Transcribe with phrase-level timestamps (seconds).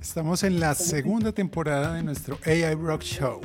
[0.00, 3.40] Estamos en la segunda temporada de nuestro AI Rock Show.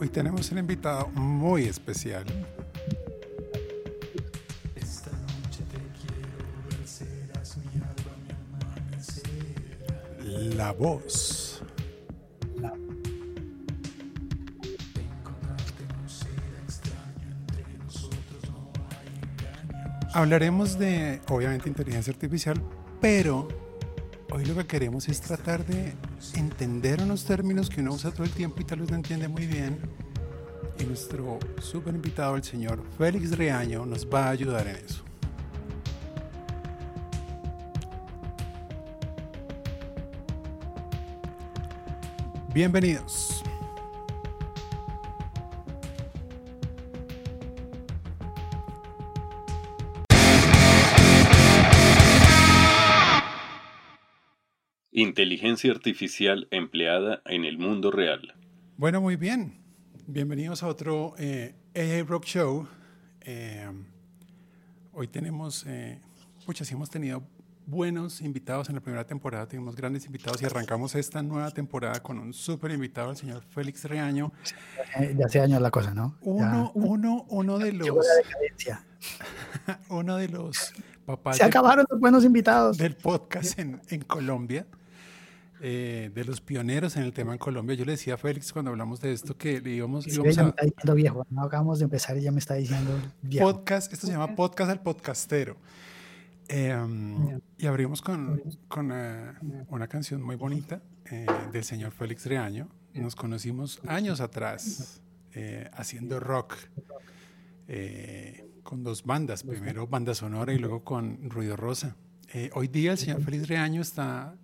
[0.00, 2.24] Hoy tenemos un invitado muy especial.
[10.56, 11.41] La voz.
[20.14, 22.62] Hablaremos de, obviamente, inteligencia artificial,
[23.00, 23.48] pero
[24.30, 25.94] hoy lo que queremos es tratar de
[26.34, 29.46] entender unos términos que uno usa todo el tiempo y tal vez no entiende muy
[29.46, 29.78] bien.
[30.78, 35.02] Y nuestro súper invitado, el señor Félix Reaño, nos va a ayudar en eso.
[42.52, 43.41] Bienvenidos.
[55.02, 58.34] Inteligencia artificial empleada en el mundo real.
[58.76, 59.58] Bueno, muy bien.
[60.06, 62.68] Bienvenidos a otro eh, AI Rock Show.
[63.22, 63.68] Eh,
[64.92, 65.98] hoy tenemos, eh,
[66.46, 67.24] muchas hemos tenido
[67.66, 72.20] buenos invitados en la primera temporada, tuvimos grandes invitados y arrancamos esta nueva temporada con
[72.20, 74.30] un súper invitado, el señor Félix Reaño.
[75.00, 76.16] Eh, ya hace años la cosa, ¿no?
[76.20, 77.88] Uno, uno, uno de los...
[79.88, 80.72] uno de los
[81.04, 81.38] papás...
[81.38, 82.78] Se acabaron los buenos invitados.
[82.78, 84.64] Del podcast en, en Colombia.
[85.64, 87.76] Eh, de los pioneros en el tema en Colombia.
[87.76, 90.42] Yo le decía a Félix cuando hablamos de esto que le íbamos, sí, íbamos a...
[90.42, 92.90] me está diciendo viejo, no acabamos de empezar y ya me está diciendo
[93.22, 93.52] viejo.
[93.52, 95.56] Podcast, esto se llama Podcast al Podcastero.
[96.48, 96.76] Eh,
[97.58, 99.34] y abrimos con, con uh,
[99.68, 102.68] una canción muy bonita eh, del señor Félix Reaño.
[102.94, 105.00] Nos conocimos años atrás
[105.32, 106.56] eh, haciendo rock
[108.64, 111.94] con dos bandas, primero Banda Sonora y luego con Ruido Rosa.
[112.52, 114.34] hoy día el señor Félix Reaño está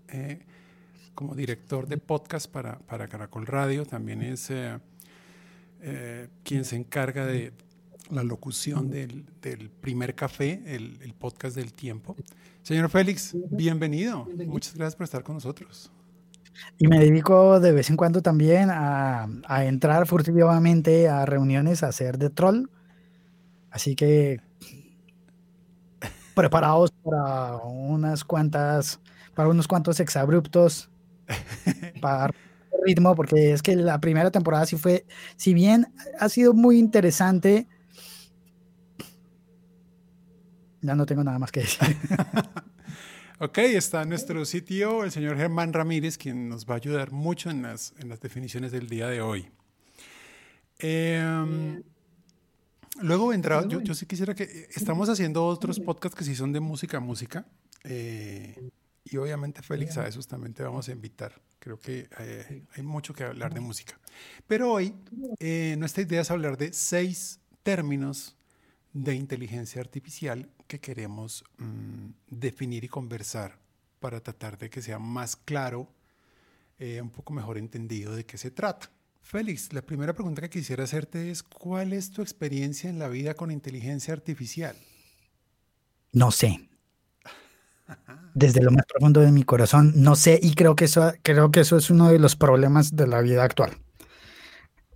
[1.19, 4.53] como director de podcast para, para Caracol Radio, también es
[6.45, 7.53] quien se encarga de
[8.09, 12.15] la locución del, del primer café, el, el, podcast del tiempo.
[12.63, 14.29] Señor Félix, bienvenido.
[14.47, 15.91] Muchas gracias por estar con nosotros.
[16.79, 21.89] Y me dedico de vez en cuando también a, a entrar furtivamente a reuniones a
[21.89, 22.67] hacer de troll.
[23.73, 24.41] Así que
[26.37, 29.01] preparados para unas cuantas,
[29.35, 30.89] para unos cuantos exabruptos,
[32.01, 32.33] para
[32.85, 35.05] ritmo, porque es que la primera temporada sí fue,
[35.37, 37.67] si bien ha sido muy interesante,
[40.81, 41.81] ya no tengo nada más que decir.
[43.41, 47.63] ok, está nuestro sitio, el señor Germán Ramírez, quien nos va a ayudar mucho en
[47.63, 49.51] las, en las definiciones del día de hoy.
[50.79, 51.83] Eh,
[53.01, 56.61] luego vendrá, yo, yo, sí quisiera que, estamos haciendo otros podcasts que sí son de
[56.61, 57.47] música, música.
[57.85, 58.71] Eh,
[59.11, 61.41] y obviamente Félix a esos también te vamos a invitar.
[61.59, 63.99] Creo que eh, hay mucho que hablar de música.
[64.47, 64.95] Pero hoy
[65.39, 68.37] eh, nuestra idea es hablar de seis términos
[68.93, 73.59] de inteligencia artificial que queremos mmm, definir y conversar
[74.01, 75.93] para tratar de que sea más claro,
[76.79, 78.91] eh, un poco mejor entendido de qué se trata.
[79.21, 83.35] Félix, la primera pregunta que quisiera hacerte es, ¿cuál es tu experiencia en la vida
[83.35, 84.77] con inteligencia artificial?
[86.13, 86.69] No sé.
[88.35, 91.61] Desde lo más profundo de mi corazón, no sé y creo que eso, creo que
[91.61, 93.79] eso es uno de los problemas de la vida actual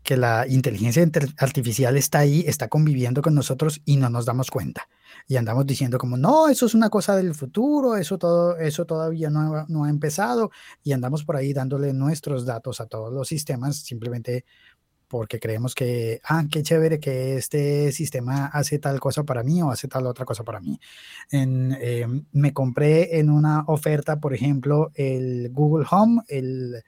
[0.03, 1.09] que la inteligencia
[1.39, 4.89] artificial está ahí, está conviviendo con nosotros y no nos damos cuenta.
[5.29, 9.31] Y andamos diciendo como, no, eso es una cosa del futuro, eso, todo, eso todavía
[9.31, 10.51] no ha, no ha empezado.
[10.83, 14.45] Y andamos por ahí dándole nuestros datos a todos los sistemas simplemente
[15.13, 19.71] porque creemos que, ah, qué chévere que este sistema hace tal cosa para mí o
[19.71, 20.81] hace tal otra cosa para mí.
[21.31, 26.83] En, eh, me compré en una oferta, por ejemplo, el Google Home, el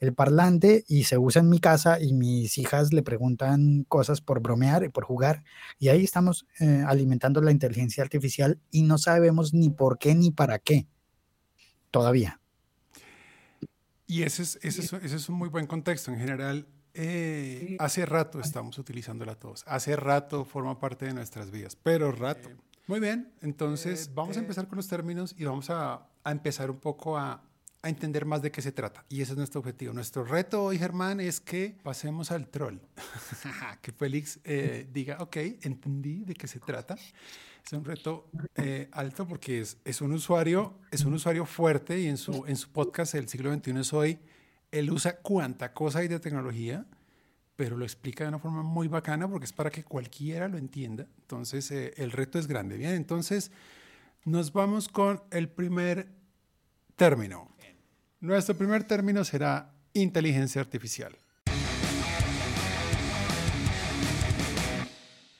[0.00, 4.40] el parlante y se usa en mi casa y mis hijas le preguntan cosas por
[4.40, 5.44] bromear y por jugar.
[5.78, 10.32] Y ahí estamos eh, alimentando la inteligencia artificial y no sabemos ni por qué ni
[10.32, 10.88] para qué
[11.92, 12.40] todavía.
[14.08, 16.10] Y ese es, ese es, ese es un muy buen contexto.
[16.10, 19.64] En general, eh, hace rato estamos utilizándola todos.
[19.66, 22.48] Hace rato forma parte de nuestras vidas, pero rato.
[22.86, 26.78] Muy bien, entonces vamos a empezar con los términos y vamos a, a empezar un
[26.78, 27.42] poco a
[27.82, 29.04] a entender más de qué se trata.
[29.08, 29.92] Y ese es nuestro objetivo.
[29.92, 32.78] Nuestro reto hoy, Germán, es que pasemos al troll.
[33.82, 36.96] que Félix eh, diga, ok, entendí de qué se trata.
[37.64, 42.06] Es un reto eh, alto porque es, es, un usuario, es un usuario fuerte y
[42.06, 44.18] en su, en su podcast El siglo XXI es hoy,
[44.72, 46.84] él usa cuánta cosa hay de tecnología
[47.56, 51.06] pero lo explica de una forma muy bacana porque es para que cualquiera lo entienda.
[51.20, 52.76] Entonces, eh, el reto es grande.
[52.76, 53.52] Bien, entonces
[54.24, 56.08] nos vamos con el primer
[56.96, 57.48] término.
[58.20, 61.16] Nuestro primer término será inteligencia artificial.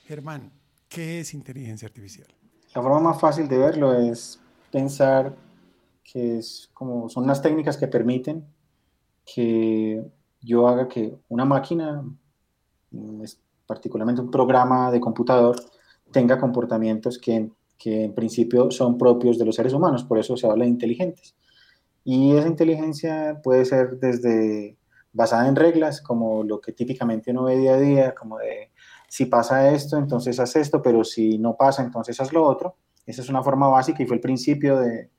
[0.05, 0.51] Germán,
[0.87, 2.27] ¿qué es inteligencia artificial?
[2.75, 4.39] La forma más fácil de verlo es
[4.71, 5.35] pensar
[6.03, 8.45] que es como son unas técnicas que permiten
[9.25, 10.03] que
[10.41, 12.03] yo haga que una máquina,
[12.91, 13.23] mm,
[13.65, 15.55] particularmente un programa de computador,
[16.11, 20.47] tenga comportamientos que, que en principio son propios de los seres humanos, por eso se
[20.47, 21.35] habla de inteligentes.
[22.03, 24.77] Y esa inteligencia puede ser desde
[25.13, 28.71] basada en reglas, como lo que típicamente uno ve día a día, como de
[29.07, 32.77] si pasa esto, entonces haz esto, pero si no pasa, entonces haz lo otro.
[33.05, 35.09] Esa es una forma básica y fue el principio de,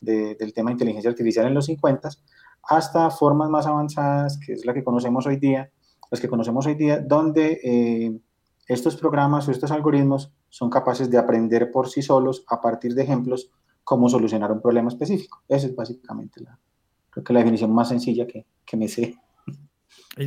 [0.00, 2.10] del tema de inteligencia artificial en los 50,
[2.68, 5.70] hasta formas más avanzadas, que es la que conocemos hoy día,
[6.10, 8.20] las que conocemos hoy día, donde eh,
[8.66, 13.02] estos programas o estos algoritmos son capaces de aprender por sí solos a partir de
[13.02, 13.50] ejemplos
[13.82, 15.42] cómo solucionar un problema específico.
[15.48, 16.58] Esa es básicamente la,
[17.08, 19.16] creo que la definición más sencilla que, que me sé.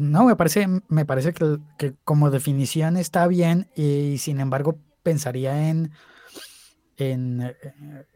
[0.02, 5.70] No, me parece, me parece que, que, como definición está bien y sin embargo pensaría
[5.70, 5.92] en,
[6.98, 7.56] en, eh,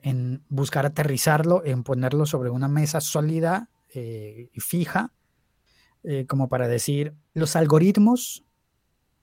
[0.02, 5.12] en buscar aterrizarlo, en ponerlo sobre una mesa sólida eh, fija,
[6.04, 8.46] eh, como para decir, ¿los algoritmos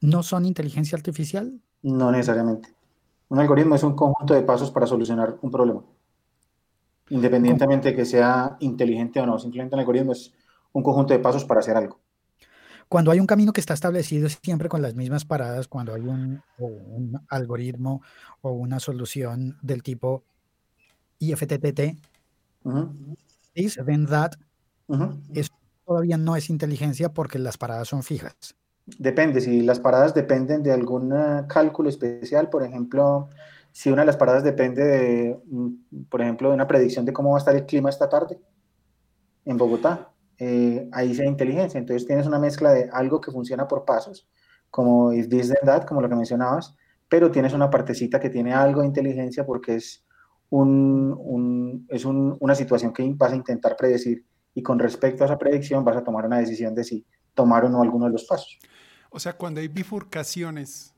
[0.00, 1.60] no son inteligencia artificial?
[1.82, 2.74] No necesariamente.
[3.28, 5.82] Un algoritmo es un conjunto de pasos para solucionar un problema
[7.12, 9.38] independientemente de que sea inteligente o no.
[9.38, 10.32] Simplemente un algoritmo es
[10.72, 12.00] un conjunto de pasos para hacer algo.
[12.88, 16.42] Cuando hay un camino que está establecido siempre con las mismas paradas, cuando hay un,
[17.28, 18.02] algoritmo
[18.40, 20.24] o una solución del tipo
[21.18, 21.98] IFTTT,
[23.54, 24.32] this, then that,
[25.34, 25.52] eso
[25.84, 28.34] todavía no es inteligencia porque las paradas son fijas.
[28.84, 31.14] Depende, si las paradas dependen de algún
[31.48, 33.28] cálculo especial, por ejemplo,
[33.70, 37.30] si una de las paradas depende de, mm, por ejemplo, de una predicción de cómo
[37.30, 38.40] va a estar el clima esta tarde
[39.44, 41.78] en Bogotá, eh, ahí se inteligencia.
[41.78, 44.28] Entonces tienes una mezcla de algo que funciona por pasos,
[44.70, 46.74] como if this then that, como lo que mencionabas,
[47.08, 50.04] pero tienes una partecita que tiene algo de inteligencia porque es,
[50.50, 55.84] un, es una situación que vas a intentar predecir y con respecto a esa predicción
[55.84, 57.04] vas a tomar una decisión de si
[57.34, 58.58] tomar o no alguno de los pasos.
[59.10, 60.92] O sea, cuando hay bifurcaciones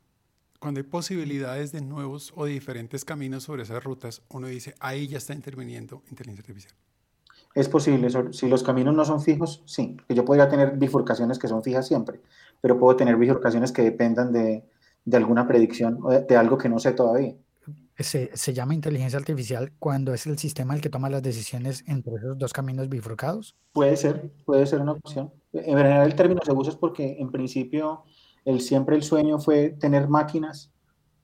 [0.65, 5.19] cuando hay posibilidades de nuevos o diferentes caminos sobre esas rutas, uno dice, ahí ya
[5.19, 6.73] está interviniendo inteligencia artificial.
[7.55, 11.63] Es posible, si los caminos no son fijos, sí, yo podría tener bifurcaciones que son
[11.63, 12.23] fijas siempre,
[12.63, 14.65] pero puedo tener bifurcaciones que dependan de,
[15.05, 17.35] de alguna predicción o de, algo que no sé todavía.
[17.99, 22.17] Se, se, llama inteligencia artificial cuando es el sistema el que toma las decisiones entre
[22.17, 23.57] esos dos caminos bifurcados?
[23.73, 25.33] Puede ser, puede ser una opción.
[25.53, 28.03] En general el término se usa es porque en principio
[28.45, 30.73] el, siempre el sueño fue tener máquinas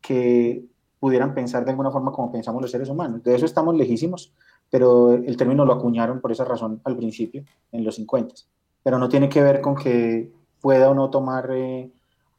[0.00, 0.64] que
[1.00, 3.22] pudieran pensar de alguna forma como pensamos los seres humanos.
[3.22, 4.32] De eso estamos lejísimos,
[4.70, 8.34] pero el término lo acuñaron por esa razón al principio, en los 50.
[8.82, 10.30] Pero no tiene que ver con que
[10.60, 11.90] pueda o no tomar eh,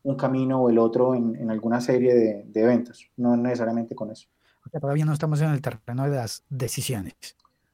[0.04, 4.28] un camino o el otro en, alguna serie de, eventos, no necesariamente con eso.
[4.80, 7.14] todavía no estamos en el terreno de las decisiones.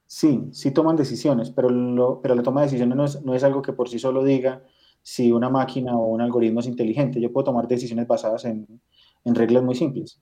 [0.06, 3.44] Sí, sí toman decisiones, pero, lo, pero la toma de decisiones no es, no es
[3.44, 4.64] algo que por sí solo diga
[5.02, 7.20] si una máquina o un algoritmo es inteligente.
[7.20, 8.82] Yo puedo tomar decisiones basadas en,
[9.24, 10.20] en reglas muy simples.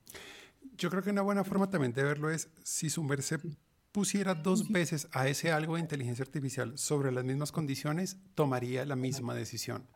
[0.76, 3.40] Yo creo que una buena forma también de verlo es si su merced
[3.92, 8.94] pusiera dos veces a ese algo de inteligencia artificial sobre las mismas condiciones, tomaría la
[8.94, 9.86] misma decisión.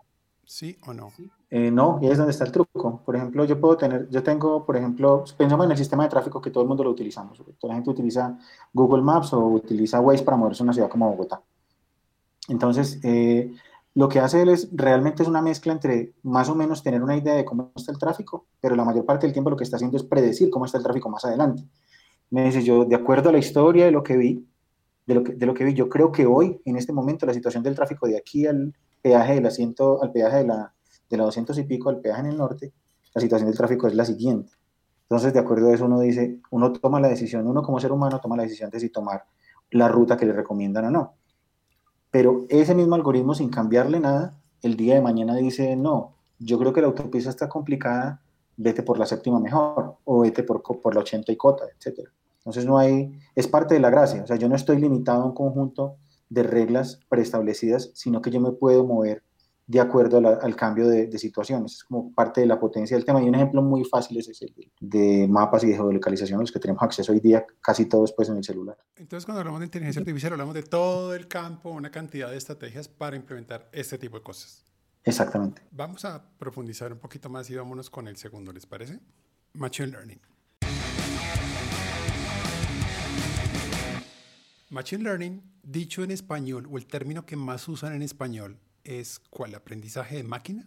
[0.51, 1.13] ¿Sí o no?
[1.49, 3.03] Eh, no, y es donde está el truco.
[3.07, 6.41] Por ejemplo, yo puedo tener, yo tengo, por ejemplo, pensamos en el sistema de tráfico
[6.41, 7.39] que todo el mundo lo utilizamos.
[7.39, 8.37] Toda la gente utiliza
[8.73, 11.41] Google Maps o utiliza Waze para moverse en una ciudad como Bogotá.
[12.49, 13.53] Entonces, eh,
[13.95, 17.17] lo que hace él es realmente es una mezcla entre más o menos tener una
[17.17, 19.77] idea de cómo está el tráfico, pero la mayor parte del tiempo lo que está
[19.77, 21.63] haciendo es predecir cómo está el tráfico más adelante.
[22.29, 24.45] Me dice yo, de acuerdo a la historia de lo que vi,
[25.07, 28.09] de lo que vi, yo creo que hoy, en este momento, la situación del tráfico
[28.09, 30.75] de aquí al peaje del asiento, al peaje de la,
[31.09, 32.73] de la 200 y pico, al peaje en el norte,
[33.15, 34.53] la situación del tráfico es la siguiente.
[35.03, 38.21] Entonces, de acuerdo a eso, uno dice, uno toma la decisión, uno como ser humano
[38.21, 39.25] toma la decisión de si tomar
[39.73, 41.15] la ruta que le recomiendan o no.
[42.11, 46.73] Pero ese mismo algoritmo, sin cambiarle nada, el día de mañana dice, no, yo creo
[46.73, 48.21] que la autopista está complicada,
[48.57, 52.09] vete por la séptima mejor, o vete por, por la 80 y cota, etc.
[52.39, 55.27] Entonces no hay, es parte de la gracia, o sea, yo no estoy limitado a
[55.27, 55.97] un conjunto
[56.31, 59.23] de reglas preestablecidas, sino que yo me puedo mover
[59.67, 61.75] de acuerdo al cambio de, situaciones.
[61.75, 63.23] Es como parte de la potencia del tema.
[63.23, 66.83] Y un ejemplo muy fácil es ese de mapas y de geolocalización, los que tenemos
[66.83, 68.77] acceso hoy día casi todos pues en el celular.
[68.97, 72.89] Entonces, cuando hablamos de inteligencia artificial, hablamos de todo el campo, una cantidad de estrategias
[72.89, 74.65] para implementar este tipo de cosas.
[75.05, 75.63] Exactamente.
[75.71, 78.99] Vamos a profundizar un poquito más y vámonos con el segundo, ¿les parece?
[79.53, 80.21] Machine Learning.
[84.71, 89.57] Machine Learning, dicho en español, o el término que más usan en español, es ¿cuál?
[89.57, 90.65] ¿Aprendizaje de máquina?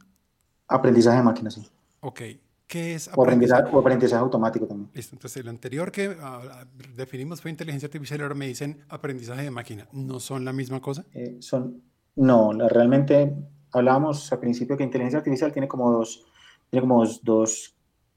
[0.68, 1.66] Aprendizaje de máquina, sí.
[2.02, 2.22] Ok.
[2.68, 3.64] ¿Qué es aprendizaje?
[3.72, 4.90] O aprendizaje, automático también.
[4.94, 5.16] Listo.
[5.16, 9.88] Entonces, el anterior que ah, definimos fue inteligencia artificial, ahora me dicen aprendizaje de máquina.
[9.94, 11.06] ¿No son la misma cosa?
[11.14, 11.82] Eh, son,
[12.16, 13.34] no, realmente
[13.72, 16.26] hablábamos al principio que inteligencia artificial tiene como dos,
[16.70, 17.76] tiene como dos,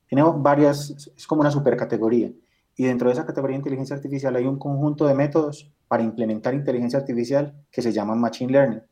[0.09, 2.33] tiene varias, es como una supercategoría.
[2.75, 6.55] Y dentro de esa categoría de inteligencia artificial hay un conjunto de métodos para implementar
[6.55, 8.83] inteligencia artificial que se llaman Machine Learning.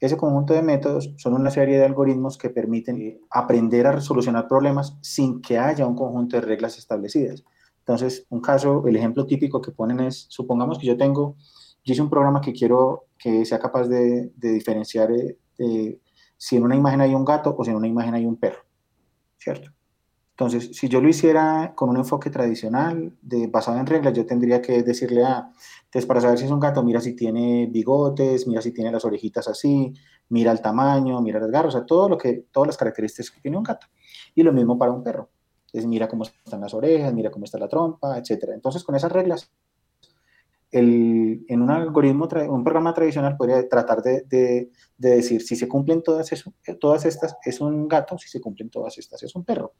[0.00, 4.98] Ese conjunto de métodos son una serie de algoritmos que permiten aprender a solucionar problemas
[5.00, 7.44] sin que haya un conjunto de reglas establecidas.
[7.78, 11.36] Entonces, un caso, el ejemplo típico que ponen es, supongamos que yo tengo,
[11.84, 16.00] yo hice un programa que quiero que sea capaz de, diferenciar eh,
[16.36, 18.64] si en una imagen hay un gato o si en una imagen hay un perro,
[19.38, 19.70] ¿cierto?
[20.30, 24.60] Entonces, si yo lo hiciera con un enfoque tradicional, de, basado en reglas, yo tendría
[24.60, 25.52] que decirle a,
[25.92, 29.04] entonces para saber si es un gato, mira si tiene bigotes, mira si tiene las
[29.04, 29.92] orejitas así,
[30.30, 33.42] mira el tamaño, mira las garras, o sea, todo lo que, todas las características que
[33.42, 33.88] tiene un gato.
[34.34, 35.28] Y lo mismo para un perro.
[35.66, 38.52] Entonces, mira cómo están las orejas, mira cómo está la trompa, etc.
[38.54, 39.52] Entonces, con esas reglas,
[40.70, 46.02] el, en un algoritmo, un programa tradicional podría tratar de, de, decir si se cumplen
[46.02, 49.74] todas, eso, todas estas, es un gato, si se cumplen todas estas, es un perro.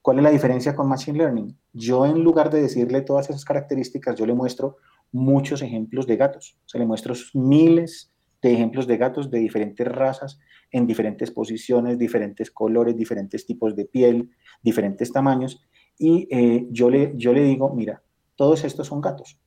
[0.00, 1.54] ¿Cuál es la diferencia con Machine Learning?
[1.74, 4.76] Yo en lugar de decirle todas esas características, yo le muestro
[5.14, 6.58] muchos ejemplos de gatos.
[6.66, 10.40] O sea, le muestro miles de ejemplos de gatos de diferentes razas,
[10.70, 14.30] en diferentes posiciones, diferentes colores, diferentes tipos de piel,
[14.60, 15.64] diferentes tamaños.
[15.96, 18.02] Y eh, yo, le, yo le digo, mira,
[18.34, 19.40] todos estos son gatos.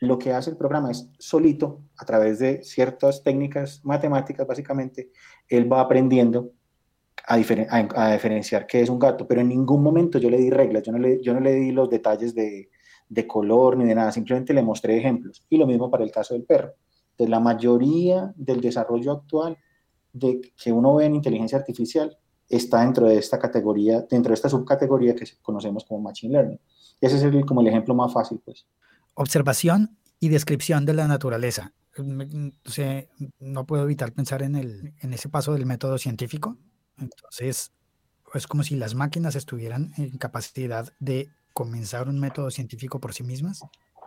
[0.00, 5.10] Lo que hace el programa es solito, a través de ciertas técnicas matemáticas, básicamente,
[5.46, 6.52] él va aprendiendo
[7.26, 10.92] a, diferenciar qué es un gato, pero en ningún momento yo le di reglas, yo
[10.92, 12.70] no le, yo no le di los detalles de,
[13.08, 15.44] de color ni de nada, simplemente le mostré ejemplos.
[15.48, 16.74] Y lo mismo para el caso del perro.
[17.12, 19.56] Entonces, la mayoría del desarrollo actual
[20.12, 22.16] de que uno ve en inteligencia artificial
[22.48, 26.60] está dentro de esta categoría, dentro de esta subcategoría que conocemos como Machine Learning.
[27.00, 28.66] Ese es el, como el ejemplo más fácil, pues.
[29.14, 31.72] Observación y descripción de la naturaleza.
[33.38, 36.56] no puedo evitar pensar en, el, en ese paso del método científico
[36.98, 37.72] entonces,
[38.34, 43.22] es como si las máquinas estuvieran en capacidad de comenzar un método científico por sí
[43.22, 43.62] mismas.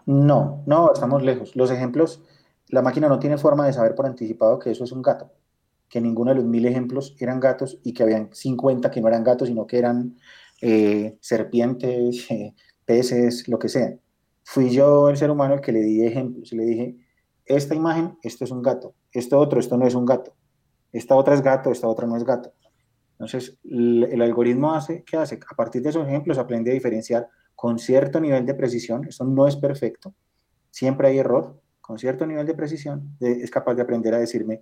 [0.05, 1.55] No, no, estamos lejos.
[1.55, 2.21] Los ejemplos,
[2.67, 5.31] la máquina no tiene forma de saber por anticipado que eso es un gato,
[5.89, 9.23] que ninguno de los mil ejemplos eran gatos y que habían 50 que no eran
[9.23, 10.15] gatos, sino que eran
[10.61, 12.27] eh, serpientes,
[12.85, 13.97] peces, lo que sea.
[14.43, 16.97] Fui yo el ser humano el que le di ejemplos y le dije,
[17.47, 20.35] esta imagen, esto es un gato, esto otro, esto no es un gato,
[20.91, 22.53] esta otra es gato, esta otra no es gato.
[23.19, 25.37] Entonces, el, algoritmo hace, ¿qué hace?
[25.51, 29.45] A partir de esos ejemplos aprende a diferenciar con cierto nivel de precisión, eso no
[29.45, 30.13] es perfecto,
[30.71, 34.61] siempre hay error, con cierto nivel de precisión es capaz de aprender a decirme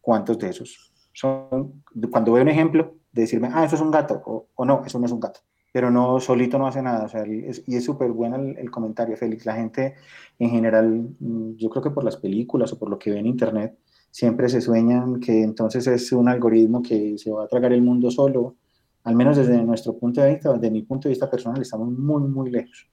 [0.00, 4.22] cuántos de esos son, cuando veo un ejemplo, de decirme, ah, eso es un gato,
[4.54, 7.26] o, no, eso no es un gato, pero no, solito no hace nada, o sea,
[7.26, 9.96] y es súper bueno el, el, comentario, Félix, la gente
[10.38, 13.26] en general, mm, yo creo que por las películas o por lo que ve en
[13.26, 13.76] internet,
[14.12, 18.10] siempre se sueñan que entonces es un algoritmo que se va a tragar el mundo
[18.10, 18.56] solo.
[19.04, 22.22] Al menos desde nuestro punto de vista, desde mi punto de vista personal, estamos muy,
[22.22, 22.88] muy lejos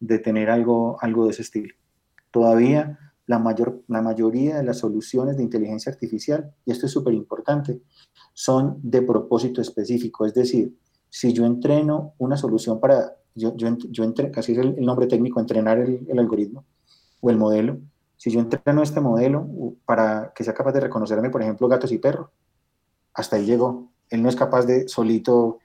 [0.00, 1.74] de tener algo, algo de ese estilo.
[2.30, 7.12] Todavía la, mayor, la mayoría de las soluciones de inteligencia artificial, y esto es súper
[7.12, 7.82] importante,
[8.32, 10.24] son de propósito específico.
[10.24, 10.74] Es decir,
[11.10, 15.78] si yo entreno una solución para, yo, yo, yo casi es el, nombre técnico, entrenar
[15.78, 16.64] el algoritmo
[17.20, 17.78] o el modelo,
[18.24, 19.46] si yo entreno este modelo
[19.84, 22.30] para que sea capaz de reconocerme, por ejemplo, gatos y perros,
[23.12, 23.92] hasta ahí llegó.
[24.08, 25.58] Él no es capaz de solito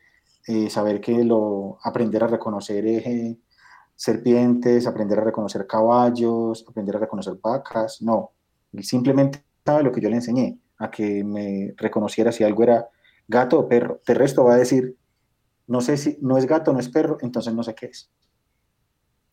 [0.45, 3.37] eh, saber que lo, aprender a reconocer eh,
[3.95, 8.01] serpientes, aprender a reconocer caballos, aprender a reconocer vacas.
[8.01, 8.33] No,
[8.81, 12.89] simplemente sabe lo que yo le enseñé, a que me reconociera si algo era
[13.25, 14.01] gato o perro.
[14.05, 14.97] De resto va a decir,
[15.65, 18.11] no sé si no es gato, no es perro, entonces no sé qué es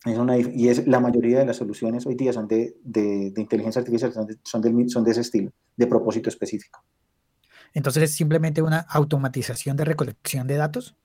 [0.05, 4.27] y es, la mayoría de las soluciones hoy día son de, de, inteligencia artificial, son
[4.61, 6.83] de, son, de, ese estilo, de propósito específico.
[7.73, 10.95] Entonces, ¿es simplemente una automatización de recolección de datos?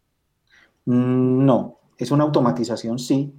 [0.85, 3.35] Mm, no, es una automatización, sí,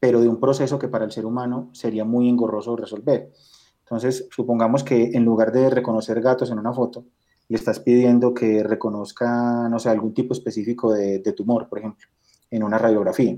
[0.00, 3.32] pero de un proceso que para el ser humano sería muy engorroso resolver.
[3.80, 7.04] Entonces, supongamos que en lugar de reconocer gatos en una foto,
[7.48, 12.06] le estás pidiendo que reconozca, no sé, algún tipo específico de, de tumor, por ejemplo,
[12.50, 13.36] en una radiografía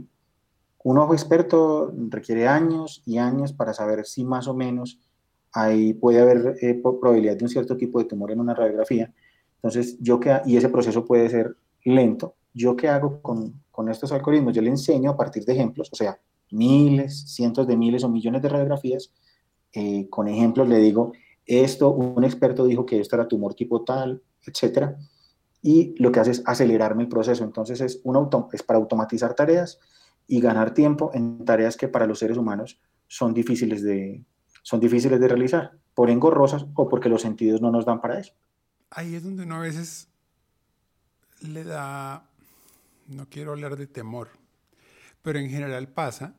[0.84, 5.00] un ojo experto requiere años y años para saber si más o menos
[5.52, 9.12] ahí puede haber eh, probabilidad de un cierto tipo de tumor en una radiografía,
[9.56, 12.34] Entonces, yo que, y ese proceso puede ser lento.
[12.54, 14.54] ¿Yo qué hago con, con estos algoritmos?
[14.54, 16.20] Yo le enseño a partir de ejemplos, o sea,
[16.50, 19.12] miles, cientos de miles o millones de radiografías.
[19.72, 21.12] Eh, con ejemplos le digo,
[21.44, 24.96] esto, un experto dijo que esto era tumor tipo tal, etcétera.
[25.62, 27.44] Y lo que hace es acelerarme el proceso.
[27.44, 29.78] Entonces es, un auto, es para automatizar tareas
[30.28, 34.24] y ganar tiempo en tareas que para los seres humanos son difíciles de,
[34.62, 38.34] son difíciles de realizar, por engorrosas o porque los sentidos no nos dan para eso.
[38.90, 40.08] Ahí es donde uno a veces
[41.40, 42.28] le da,
[43.08, 44.28] no quiero hablar de temor,
[45.22, 46.34] pero en general pasa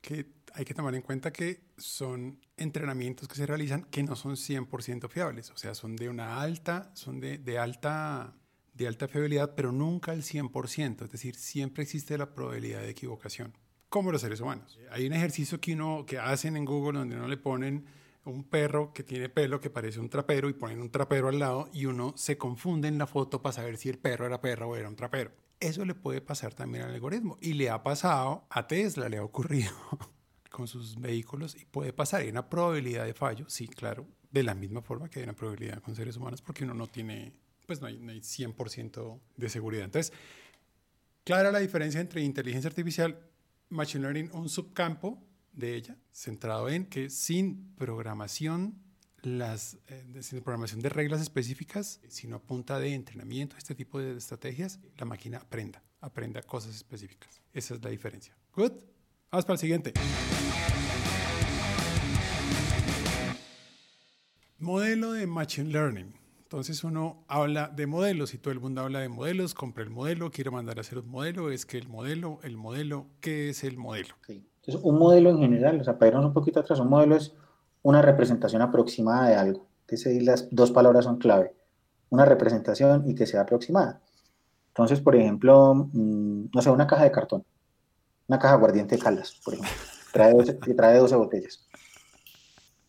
[0.00, 4.36] que hay que tomar en cuenta que son entrenamientos que se realizan que no son
[4.36, 8.34] 100% fiables, o sea, son de una alta, son de, de, alta,
[8.76, 13.56] de alta fiabilidad, pero nunca al 100%, es decir, siempre existe la probabilidad de equivocación,
[13.88, 14.78] como los seres humanos.
[14.90, 17.86] Hay un ejercicio que, uno, que hacen en Google donde uno le ponen
[18.24, 21.68] un perro que tiene pelo que parece un trapero y ponen un trapero al lado
[21.72, 24.76] y uno se confunde en la foto para saber si el perro era perro o
[24.76, 25.30] era un trapero.
[25.60, 29.24] Eso le puede pasar también al algoritmo y le ha pasado a Tesla, le ha
[29.24, 29.72] ocurrido
[30.50, 32.22] con sus vehículos y puede pasar.
[32.22, 35.80] Hay una probabilidad de fallo, sí, claro, de la misma forma que hay una probabilidad
[35.80, 37.32] con seres humanos porque uno no tiene,
[37.66, 39.84] pues no hay, no hay 100% de seguridad.
[39.84, 40.12] Entonces,
[41.24, 43.18] clara la diferencia entre inteligencia artificial,
[43.68, 48.78] machine learning, un subcampo de ella, centrado en que sin programación,
[49.22, 54.78] eh, sin programación de reglas específicas, sino a punta de entrenamiento, este tipo de estrategias,
[54.98, 57.40] la máquina aprenda, aprenda cosas específicas.
[57.52, 58.36] Esa es la diferencia.
[58.54, 58.72] Good.
[59.30, 59.92] Vamos para el siguiente.
[64.58, 66.25] Modelo de Machine Learning.
[66.46, 70.30] Entonces uno habla de modelos y todo el mundo habla de modelos, compra el modelo,
[70.30, 73.76] quiere mandar a hacer un modelo, es que el modelo, el modelo, ¿qué es el
[73.76, 74.14] modelo?
[74.28, 77.34] Entonces un modelo en general, o sea, para irnos un poquito atrás, un modelo es
[77.82, 79.66] una representación aproximada de algo.
[79.80, 81.52] Entonces las dos palabras son clave,
[82.10, 84.00] una representación y que sea aproximada.
[84.68, 87.44] Entonces, por ejemplo, mm, no sé, una caja de cartón
[88.28, 89.72] una caja aguardiente de Caldas, por ejemplo,
[90.12, 91.66] trae 12, trae 12 botellas.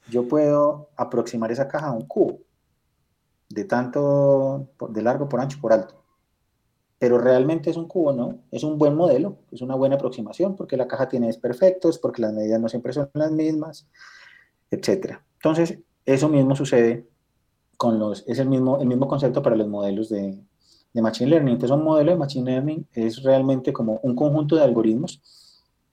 [0.09, 2.39] Yo puedo aproximar esa caja a un cubo,
[3.49, 5.95] de tanto, de largo por ancho por alto.
[6.99, 8.39] Pero realmente es un cubo, ¿no?
[8.51, 12.33] Es un buen modelo, es una buena aproximación, porque la caja tiene desperfectos, porque las
[12.33, 13.87] medidas no siempre son las mismas,
[14.71, 15.19] etc.
[15.35, 17.07] Entonces, eso mismo sucede
[17.77, 20.43] con los, es el mismo, el mismo concepto para los modelos de,
[20.93, 21.53] Machine Learning.
[21.53, 25.21] Entonces, un modelo de Machine Learning es realmente como un conjunto de algoritmos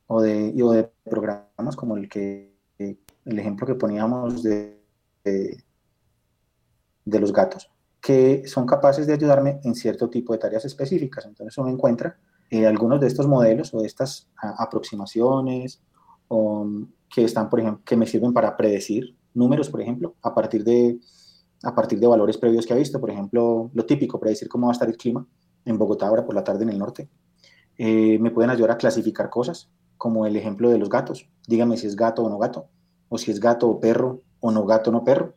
[0.06, 4.80] o de, de programas como el que el ejemplo que poníamos de,
[7.04, 11.26] los gatos, que son capaces de ayudarme en cierto tipo de tareas específicas.
[11.26, 12.16] Entonces uno encuentra
[12.50, 15.80] eh, algunos de estos modelos o de estas aproximaciones
[16.28, 16.66] o,
[17.08, 20.98] que están, por ejemplo, que me sirven para predecir números, por ejemplo, a partir de
[21.62, 23.00] a partir de valores previos que ha visto.
[23.00, 25.26] Por ejemplo, lo típico, predecir cómo va a estar el clima
[25.64, 27.08] en Bogotá ahora por la tarde en el norte.
[27.78, 31.28] Eh, me pueden ayudar a clasificar cosas, como el ejemplo de los gatos.
[31.46, 32.68] Dígame si es gato o no gato,
[33.08, 35.34] o si es gato o perro, o no gato o no perro.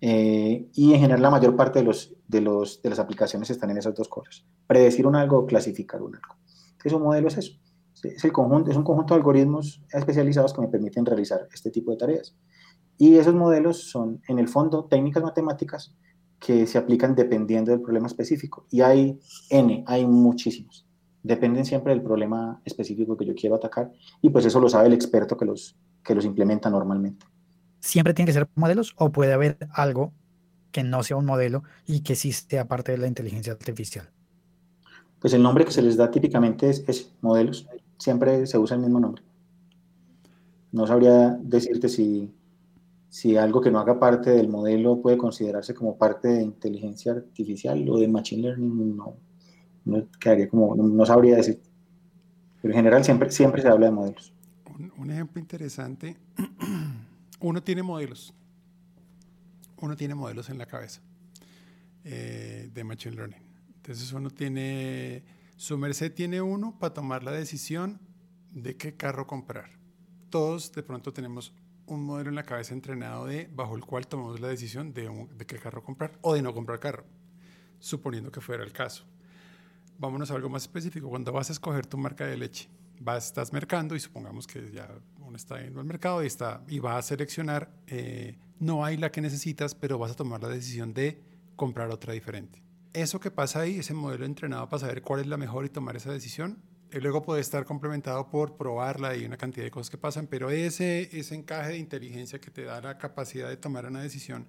[0.00, 3.70] Eh, y en general la mayor parte de, los, de, los, de las aplicaciones están
[3.70, 4.44] en esas dos cosas.
[4.66, 6.36] Predecir un algo o clasificar un algo.
[6.72, 7.52] Entonces un modelo es eso.
[8.02, 11.90] Es, el conjunto, es un conjunto de algoritmos especializados que me permiten realizar este tipo
[11.90, 12.36] de tareas.
[12.98, 15.94] Y esos modelos son, en el fondo, técnicas matemáticas
[16.38, 18.66] que se aplican dependiendo del problema específico.
[18.70, 19.18] Y hay
[19.50, 20.86] N, hay muchísimos.
[21.22, 23.90] Dependen siempre del problema específico que yo quiero atacar.
[24.22, 27.26] Y pues eso lo sabe el experto que los, que los implementa normalmente.
[27.86, 30.12] ¿Siempre tiene que ser modelos o puede haber algo
[30.72, 34.10] que no sea un modelo y que sí sea parte de la inteligencia artificial?
[35.20, 37.68] Pues el nombre que se les da típicamente es, es modelos.
[37.96, 39.22] Siempre se usa el mismo nombre.
[40.72, 42.34] No sabría decirte si,
[43.08, 47.88] si algo que no haga parte del modelo puede considerarse como parte de inteligencia artificial
[47.88, 49.16] o de machine learning, no,
[49.84, 51.62] no quedaría como, no, sabría decir.
[52.60, 54.34] Pero en general siempre, siempre se habla de modelos.
[54.98, 56.16] Un, ejemplo interesante,
[57.40, 58.34] uno tiene modelos,
[59.78, 61.00] uno tiene modelos en la cabeza
[62.04, 63.42] eh, de machine learning.
[63.76, 65.24] Entonces uno tiene,
[65.56, 68.00] su merced tiene uno para tomar la decisión
[68.52, 69.70] de qué carro comprar.
[70.30, 71.52] Todos de pronto tenemos
[71.86, 75.46] un modelo en la cabeza entrenado de bajo el cual tomamos la decisión de, de
[75.46, 77.04] qué carro comprar o de no comprar carro,
[77.78, 79.04] suponiendo que fuera el caso.
[79.98, 81.08] Vámonos a algo más específico.
[81.08, 82.68] Cuando vas a escoger tu marca de leche,
[83.00, 84.88] vas, estás mercando y supongamos que ya
[85.26, 89.10] uno está en el mercado y, está, y va a seleccionar, eh, no hay la
[89.10, 91.20] que necesitas, pero vas a tomar la decisión de
[91.56, 92.62] comprar otra diferente.
[92.92, 95.96] Eso que pasa ahí, ese modelo entrenado para saber cuál es la mejor y tomar
[95.96, 96.62] esa decisión,
[96.92, 100.50] y luego puede estar complementado por probarla y una cantidad de cosas que pasan, pero
[100.50, 104.46] ese, ese encaje de inteligencia que te da la capacidad de tomar una decisión,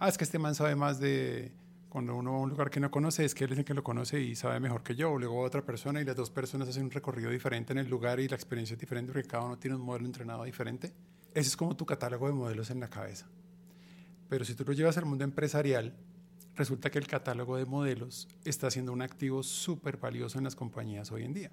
[0.00, 1.52] ah, es que este man sabe más de,
[1.90, 3.74] Cuando uno va a un lugar que no conoce, es que él es el que
[3.74, 5.10] lo conoce y sabe mejor que yo.
[5.10, 8.20] O luego otra persona y las dos personas hacen un recorrido diferente en el lugar
[8.20, 10.94] y la experiencia es diferente porque cada uno tiene un modelo entrenado diferente.
[11.34, 13.26] Ese es como tu catálogo de modelos en la cabeza.
[14.28, 15.92] Pero si tú lo llevas al mundo empresarial,
[16.54, 21.10] resulta que el catálogo de modelos está siendo un activo súper valioso en las compañías
[21.10, 21.50] hoy en día.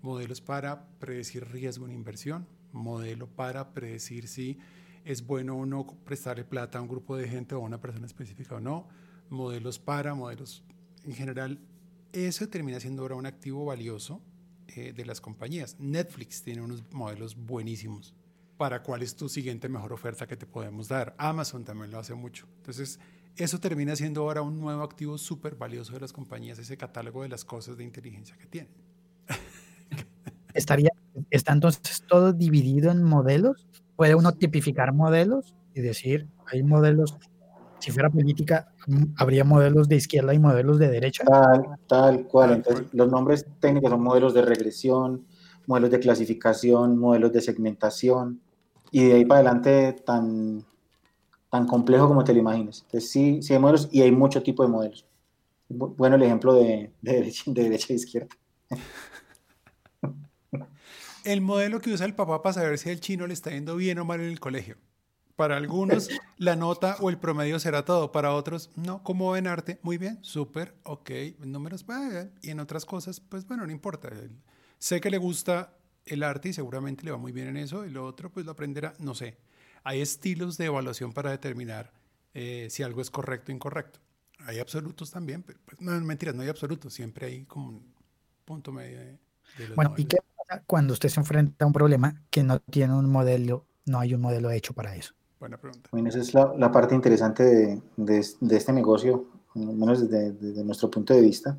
[0.00, 4.60] Modelos para predecir riesgo en inversión, modelo para predecir si
[5.04, 8.06] es bueno o no prestarle plata a un grupo de gente o a una persona
[8.06, 8.86] específica o no,
[9.30, 10.64] modelos para, modelos
[11.04, 11.60] en general.
[12.12, 14.20] Eso termina siendo ahora un activo valioso
[14.68, 15.76] eh, de las compañías.
[15.78, 18.14] Netflix tiene unos modelos buenísimos
[18.56, 21.14] para cuál es tu siguiente mejor oferta que te podemos dar.
[21.18, 22.46] Amazon también lo hace mucho.
[22.58, 23.00] Entonces,
[23.36, 27.28] eso termina siendo ahora un nuevo activo súper valioso de las compañías, ese catálogo de
[27.28, 28.72] las cosas de inteligencia que tienen.
[30.54, 30.90] Estaría,
[31.30, 33.66] ¿Está entonces todo dividido en modelos?
[33.96, 37.16] ¿Puede uno tipificar modelos y decir, hay modelos,
[37.78, 38.69] si fuera política,
[39.16, 41.24] habría modelos de izquierda y modelos de derecha?
[41.24, 42.52] Tal, tal cual.
[42.52, 45.26] Entonces, los nombres técnicos son modelos de regresión,
[45.66, 48.40] modelos de clasificación, modelos de segmentación,
[48.90, 50.64] y de ahí para adelante tan,
[51.50, 52.82] tan complejo como te lo imagines.
[52.86, 55.06] Entonces, sí, sí hay modelos y hay mucho tipo de modelos.
[55.68, 58.28] Bueno, el ejemplo de, de derecha, de derecha e izquierda.
[61.22, 63.98] El modelo que usa el papá para saber si el chino le está yendo bien
[63.98, 64.76] o mal en el colegio.
[65.40, 68.12] Para algunos, la nota o el promedio será todo.
[68.12, 69.02] Para otros, no.
[69.02, 69.78] ¿Cómo ven arte?
[69.80, 71.10] Muy bien, súper, ok.
[71.38, 71.86] Números,
[72.42, 74.10] y en otras cosas, pues bueno, no importa.
[74.78, 75.72] Sé que le gusta
[76.04, 77.86] el arte y seguramente le va muy bien en eso.
[77.86, 79.38] Y lo otro, pues lo aprenderá, no sé.
[79.82, 81.90] Hay estilos de evaluación para determinar
[82.34, 83.98] eh, si algo es correcto o incorrecto.
[84.40, 86.92] Hay absolutos también, pero pues, no, mentiras, no hay absolutos.
[86.92, 87.94] Siempre hay como un
[88.44, 89.18] punto medio de,
[89.68, 92.92] los Bueno, ¿y qué pasa cuando usted se enfrenta a un problema que no tiene
[92.92, 95.14] un modelo, no hay un modelo hecho para eso?
[95.40, 95.88] Buena pregunta.
[95.90, 99.24] Bueno, esa es la, la parte interesante de, de, de, este negocio,
[99.56, 101.56] al menos desde, desde, nuestro punto de vista,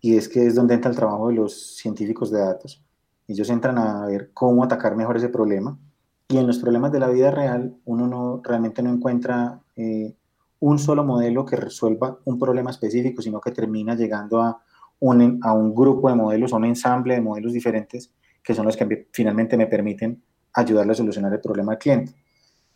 [0.00, 2.82] y es que es donde entra el trabajo de los científicos de datos.
[3.28, 5.78] Ellos entran a ver cómo atacar mejor ese problema,
[6.26, 10.16] y en los problemas de la vida real uno no, realmente no encuentra eh,
[10.58, 14.60] un solo modelo que resuelva un problema específico, sino que termina llegando a
[14.98, 18.76] un, a un grupo de modelos, a un ensamble de modelos diferentes, que son los
[18.76, 20.20] que finalmente me permiten
[20.52, 22.23] ayudarle a solucionar el problema al cliente.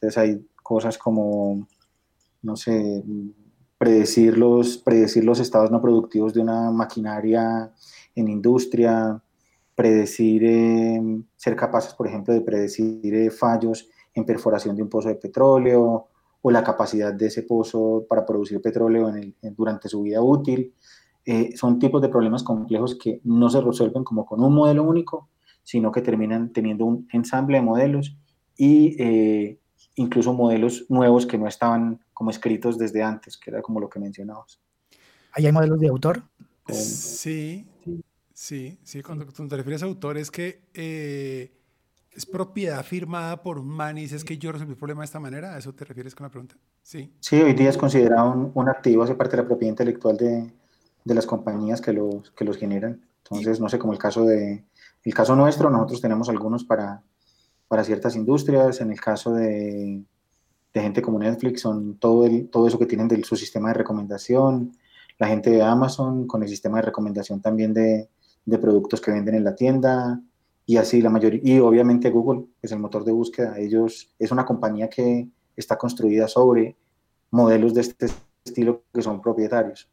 [0.00, 1.66] Entonces hay cosas como,
[2.42, 3.02] no sé,
[3.76, 7.72] predecir los, predecir los estados no productivos de una maquinaria
[8.14, 9.20] en industria,
[9.74, 11.00] predecir, eh,
[11.36, 16.08] ser capaces, por ejemplo, de predecir eh, fallos en perforación de un pozo de petróleo
[16.40, 20.74] o la capacidad de ese pozo para producir petróleo en el, durante su vida útil.
[21.24, 25.28] Eh, son tipos de problemas complejos que no se resuelven como con un modelo único,
[25.62, 28.16] sino que terminan teniendo un ensamble de modelos
[28.56, 29.58] y eh,
[29.98, 33.98] incluso modelos nuevos que no estaban como escritos desde antes, que era como lo que
[33.98, 34.60] mencionabas.
[35.32, 36.22] ¿Ahí hay modelos de autor?
[36.68, 37.66] Sí,
[38.32, 39.02] sí, sí.
[39.02, 41.52] Cuando, te refieres a autor es que eh,
[42.10, 45.20] es propiedad firmada por un man y dices que yo resolví el problema de esta
[45.20, 45.54] manera.
[45.54, 46.56] ¿A eso te refieres con la pregunta?
[46.82, 47.12] Sí.
[47.20, 50.52] Sí, hoy día es considerado un, un activo, hace parte de la propiedad intelectual de,
[51.04, 53.00] de las compañías que los, que los generan.
[53.24, 54.64] Entonces, no sé, como el caso de,
[55.02, 57.02] el caso nuestro, nosotros tenemos algunos para,
[57.68, 60.02] para ciertas industrias, en el caso de,
[60.74, 64.72] gente como Netflix, son todo, todo eso que tienen de su sistema de recomendación,
[65.18, 68.08] la gente de Amazon con el sistema de recomendación también de,
[68.44, 70.20] de productos que venden en la tienda,
[70.64, 74.44] y así la mayoría, y obviamente Google es el motor de búsqueda, ellos es una
[74.44, 76.76] compañía que está construida sobre
[77.30, 78.06] modelos de este
[78.44, 79.88] estilo que son propietarios.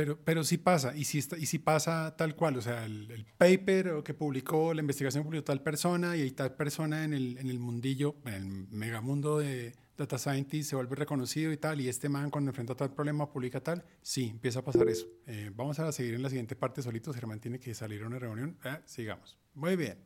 [0.00, 3.10] Pero, pero sí pasa, y sí, está, y sí pasa tal cual, o sea, el,
[3.10, 7.58] el, paper que publicó, la investigación publicó tal persona y hay tal persona en el,
[7.58, 12.30] mundillo, en el megamundo de data scientist se vuelve reconocido y tal, y este man
[12.30, 15.06] cuando enfrenta tal problema publica tal, sí, empieza a pasar eso.
[15.26, 18.18] Eh, vamos a seguir en la siguiente parte solitos, Germán tiene que salir a una
[18.18, 19.36] reunión, eh, sigamos.
[19.52, 19.98] Muy bien.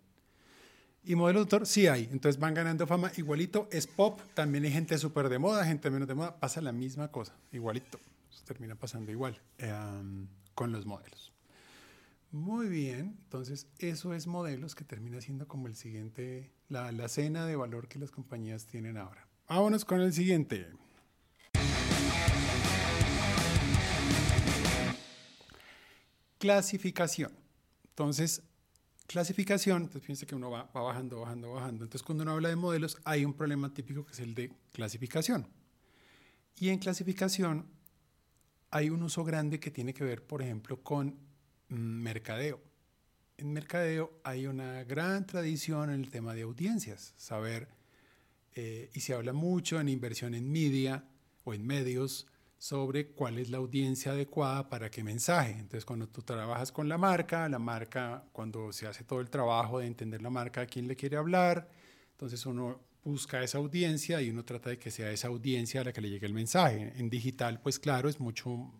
[1.04, 4.98] Y modelo autor sí hay, entonces van ganando fama igualito, es pop, también hay gente
[4.98, 8.00] súper de moda, gente menos de moda, pasa la misma cosa, igualito
[8.42, 9.72] termina pasando igual eh,
[10.54, 11.32] con los modelos.
[12.32, 17.46] Muy bien, entonces eso es modelos que termina siendo como el siguiente, la, la cena
[17.46, 19.28] de valor que las compañías tienen ahora.
[19.48, 20.66] Vámonos con el siguiente.
[26.38, 27.32] Clasificación.
[27.90, 28.42] Entonces,
[29.06, 31.84] clasificación, entonces fíjense que uno va, bajando, bajando, bajando.
[31.84, 35.46] Entonces, cuando uno habla de modelos, hay un problema típico que es el de clasificación.
[36.58, 37.66] Y en clasificación
[38.74, 41.16] hay un uso grande que tiene que ver, por ejemplo, con
[41.68, 42.60] mm, mercadeo.
[43.36, 47.68] En mercadeo hay una gran tradición en el tema de audiencias, saber,
[48.52, 51.04] eh, y se habla mucho en inversión en media
[51.44, 52.26] o en medios,
[52.58, 55.52] sobre cuál es la audiencia adecuada para qué mensaje.
[55.52, 59.78] Entonces, cuando tú trabajas con la marca, la marca, cuando se hace todo el trabajo
[59.78, 61.68] de entender la marca a quién le quiere hablar,
[62.10, 65.92] entonces uno busca esa audiencia y uno trata de que sea esa audiencia a la
[65.92, 66.92] que le llegue el mensaje.
[66.96, 68.72] En digital, pues claro, es mucho,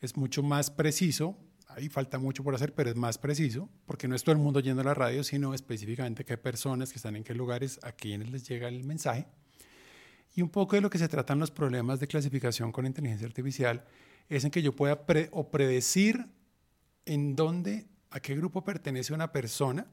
[0.00, 1.38] es mucho más preciso.
[1.68, 4.60] Ahí falta mucho por hacer, pero es más preciso, porque no es todo el mundo
[4.60, 8.30] yendo a la radio, sino específicamente qué personas que están en qué lugares, a quiénes
[8.30, 9.26] les llega el mensaje.
[10.34, 13.84] Y un poco de lo que se tratan los problemas de clasificación con inteligencia artificial
[14.28, 16.26] es en que yo pueda o predecir
[17.06, 19.86] en dónde, a qué grupo pertenece una persona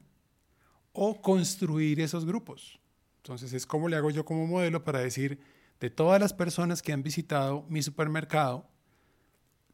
[0.92, 2.81] o construir esos grupos.
[3.22, 5.38] Entonces es como le hago yo como modelo para decir,
[5.80, 8.68] de todas las personas que han visitado mi supermercado,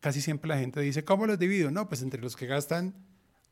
[0.00, 1.70] casi siempre la gente dice, ¿cómo los divido?
[1.70, 2.94] No, pues entre los que gastan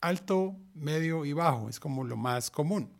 [0.00, 2.90] alto, medio y bajo, es como lo más común,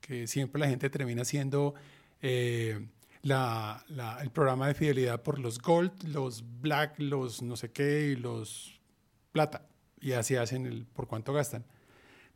[0.00, 1.74] que siempre la gente termina siendo...
[2.20, 2.86] Eh,
[3.22, 3.84] la,
[4.20, 8.80] el programa de fidelidad por los gold, los black, los no sé qué y los
[9.30, 9.66] plata.
[10.00, 11.64] Y así hacen el por cuánto gastan.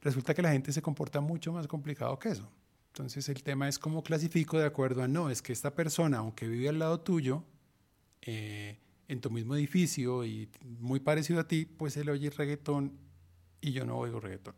[0.01, 2.49] Resulta que la gente se comporta mucho más complicado que eso.
[2.97, 6.49] Entonces el tema es cómo clasifico de acuerdo a no, es que esta persona, aunque
[6.49, 7.45] vive al lado tuyo,
[8.23, 12.99] eh, en tu mismo edificio y muy parecido a ti, pues él oye reggaetón
[13.61, 14.55] y yo no oigo reggaetón.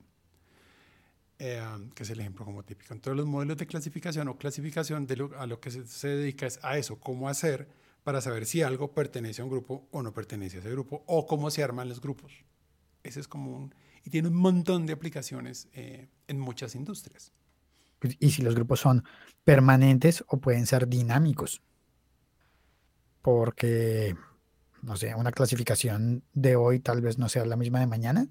[1.41, 1.61] Eh,
[1.97, 2.95] que es el ejemplo como típico.
[2.95, 6.79] Entonces los modelos de clasificación o clasificación de a lo que se, dedica es a
[6.79, 7.67] eso, cómo hacer
[8.05, 11.27] para saber si algo pertenece a un grupo o no pertenece a ese grupo, o
[11.27, 12.45] cómo se arman los grupos.
[13.03, 13.75] Ese es como un...
[14.05, 17.33] Y tiene un montón de aplicaciones eh, en muchas industrias.
[17.99, 19.05] Pues, y si los grupos son
[19.45, 21.63] permanentes o pueden ser dinámicos.
[23.23, 24.15] Porque,
[24.83, 28.29] no sé, una clasificación de hoy tal vez no sea la misma de mañana.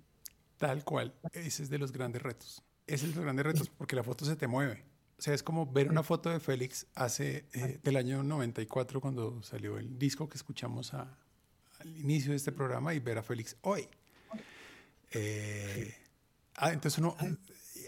[0.57, 1.13] Tal cual.
[1.33, 2.63] Ese es de los grandes retos.
[2.87, 4.85] Ese es el grande reto, porque la foto se te mueve.
[5.17, 9.41] O sea, es como ver una foto de Félix hace eh, del año 94 cuando
[9.41, 11.09] salió el disco que escuchamos al
[11.97, 13.87] inicio de este programa y ver a Félix hoy.
[15.11, 15.95] Eh,
[16.55, 17.15] ah, entonces uno,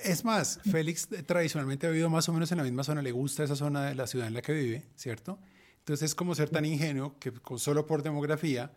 [0.04, 3.44] es más, Félix tradicionalmente ha vivido más o menos en la misma zona, le gusta
[3.44, 5.40] esa zona de la ciudad en la que vive, ¿cierto?
[5.80, 8.72] Entonces es como ser tan ingenuo que solo por demografía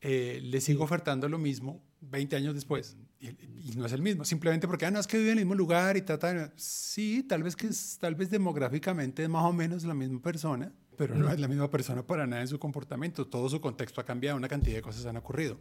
[0.00, 2.96] eh, le sigo ofertando lo mismo 20 años después.
[3.20, 3.30] Y,
[3.76, 5.96] no es el mismo, simplemente porque, ah, no, es que vive en el mismo lugar
[5.96, 9.94] y trata Sí, tal vez que es, tal vez demográficamente es más o menos la
[9.94, 13.60] misma persona, pero no es la misma persona para nada en su comportamiento, todo su
[13.60, 15.58] contexto ha cambiado, una cantidad de cosas han ocurrido.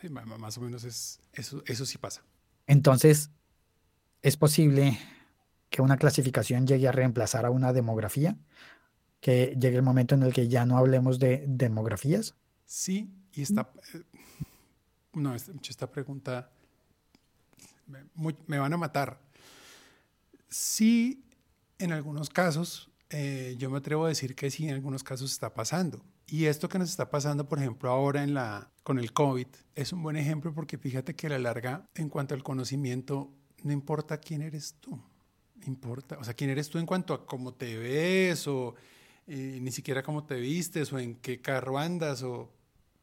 [0.00, 2.24] Sí, más o menos es, eso, eso sí pasa.
[2.66, 3.30] Entonces,
[4.26, 4.98] ¿es posible
[5.70, 8.36] que una clasificación llegue a reemplazar a una demografía?
[9.20, 12.34] ¿Que llegue el momento en el que ya no hablemos de demografías?
[12.64, 13.70] Sí, y está...
[13.94, 14.02] Eh,
[15.12, 16.50] no, esta pregunta
[17.86, 19.20] me, van a matar.
[20.48, 21.24] Sí,
[21.78, 25.54] en algunos casos, eh, yo me atrevo a decir que sí, en algunos casos está
[25.54, 26.04] pasando.
[26.26, 29.92] Y esto que nos está pasando, por ejemplo, ahora en la, con el COVID, es
[29.92, 34.18] un buen ejemplo porque fíjate que a la larga, en cuanto al conocimiento, no importa
[34.18, 34.98] quién eres tú.
[35.66, 38.74] Importa, o sea, quién eres tú en cuanto a cómo te ves o
[39.26, 42.52] eh, ni siquiera cómo te vistes o en qué carro andas o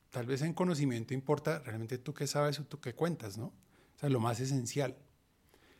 [0.09, 3.47] tal vez en conocimiento importa realmente tú qué sabes o tú qué cuentas, ¿no?
[3.47, 4.95] O sea, lo más esencial.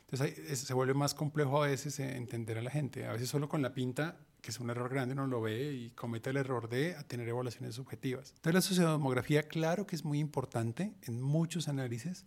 [0.10, 3.06] Entonces se vuelve más complejo a veces entender a la gente.
[3.06, 5.92] A veces solo con la pinta, que es un error grande, uno lo ve y
[5.92, 8.32] comete el error de tener evaluaciones subjetivas.
[8.36, 12.26] Entonces la sociodemografía, claro que es muy importante en muchos análisis,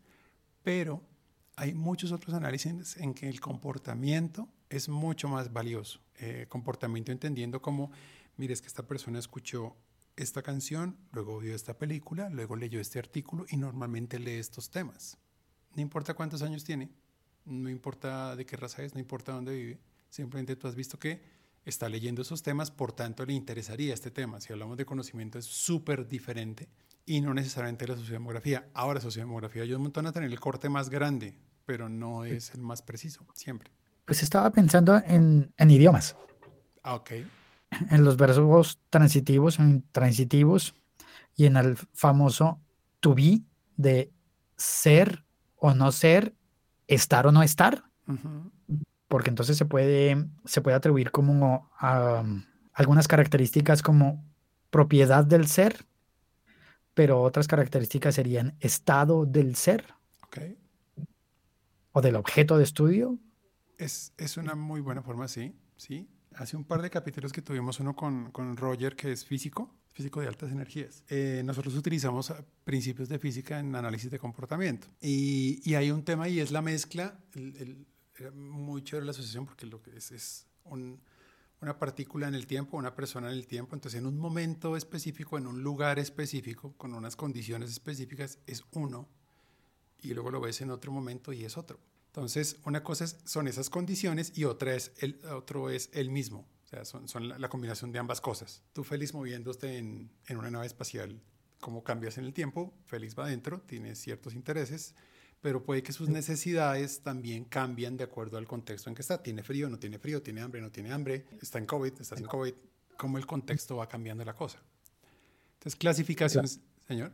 [0.63, 1.03] pero
[1.57, 6.01] hay muchos otros análisis en que el comportamiento es mucho más valioso.
[6.19, 7.91] Eh, comportamiento entendiendo como,
[8.37, 9.75] mire, es que esta persona escuchó
[10.17, 15.19] esta canción, luego vio esta película, luego leyó este artículo y normalmente lee estos temas.
[15.75, 16.91] No importa cuántos años tiene,
[17.45, 21.23] no importa de qué raza es, no importa dónde vive, simplemente tú has visto que
[21.65, 24.41] está leyendo esos temas, por tanto le interesaría este tema.
[24.41, 26.69] Si hablamos de conocimiento es súper diferente
[27.07, 28.69] y no necesariamente la sociodemografía.
[28.75, 31.37] Ahora, sociodemografía ayuda un montón a tener el corte más grande,
[31.67, 33.71] pero no es el más preciso, siempre.
[34.05, 36.17] Pues estaba pensando en, en idiomas.
[36.83, 37.11] Ah, ok.
[37.91, 40.75] En los verbos transitivos, en transitivos
[41.35, 42.61] y en el famoso
[43.01, 43.43] to be
[43.77, 44.13] de
[44.57, 45.25] ser
[45.57, 46.35] o no ser,
[46.87, 47.85] estar o no estar,
[49.09, 51.71] porque entonces se puede, se puede atribuir como
[52.73, 54.25] algunas características como
[54.71, 55.85] propiedad del ser,
[56.95, 59.85] pero otras características serían estado del ser.
[61.97, 63.19] O del objeto de estudio.
[63.79, 66.07] Es, es, una muy buena forma, sí, sí.
[66.35, 70.21] Hace un par de capítulos que tuvimos uno con, con Roger, que es físico, físico
[70.21, 71.05] de altas energías.
[71.09, 74.89] Eh, nosotros utilizamos principios de física en análisis de comportamiento.
[75.01, 77.87] Y, y hay un tema y es la mezcla, el,
[78.19, 81.01] el, muy chévere la asociación porque lo que es, es un,
[81.63, 83.75] una partícula en el tiempo, una persona en el tiempo.
[83.75, 89.09] Entonces, en un momento específico, en un lugar específico, con unas condiciones específicas, es uno.
[90.03, 91.79] Y luego lo ves en otro momento y es otro.
[92.09, 96.47] Entonces, una cosa son esas condiciones y otra es el, otro es el mismo.
[96.65, 98.63] O sea, son, son la, combinación de ambas cosas.
[98.73, 101.21] Tú feliz moviéndote en, en una nave espacial,
[101.61, 104.95] como cambias en el tiempo, feliz va adentro, tiene ciertos intereses,
[105.41, 109.23] pero puede que sus necesidades también cambian de acuerdo al contexto en que está.
[109.23, 112.27] Tiene frío, no tiene frío, tiene hambre, no tiene hambre, está en COVID, está sin
[112.27, 112.55] COVID,
[112.97, 114.59] cómo el contexto va cambiando la cosa.
[115.55, 116.47] Entonces, clasificación,
[116.89, 117.13] señor.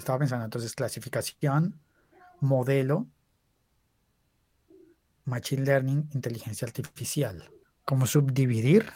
[0.00, 1.78] Estaba pensando, entonces, clasificación,
[2.40, 3.06] modelo,
[5.26, 7.50] machine learning, inteligencia artificial.
[7.84, 8.86] ¿Cómo subdividir?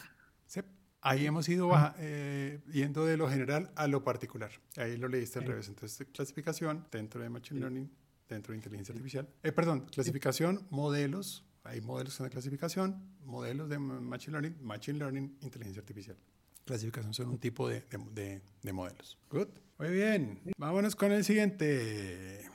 [0.47, 0.61] Sí.
[1.03, 4.51] Ahí hemos ido eh, yendo de lo general a lo particular.
[4.77, 5.69] Ahí lo leíste al revés.
[5.69, 7.91] Entonces, clasificación dentro de Machine Learning,
[8.27, 9.29] dentro de inteligencia artificial.
[9.43, 11.45] Eh, perdón, clasificación, modelos.
[11.65, 16.17] Hay modelos de clasificación, modelos de Machine Learning, Machine Learning, inteligencia artificial.
[16.65, 19.19] Clasificación son un tipo de, de, de modelos.
[19.29, 19.49] Good.
[19.79, 20.41] Muy bien.
[20.57, 22.49] Vámonos con el siguiente.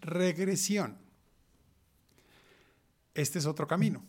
[0.00, 0.98] Regresión.
[3.12, 4.04] Este es otro camino,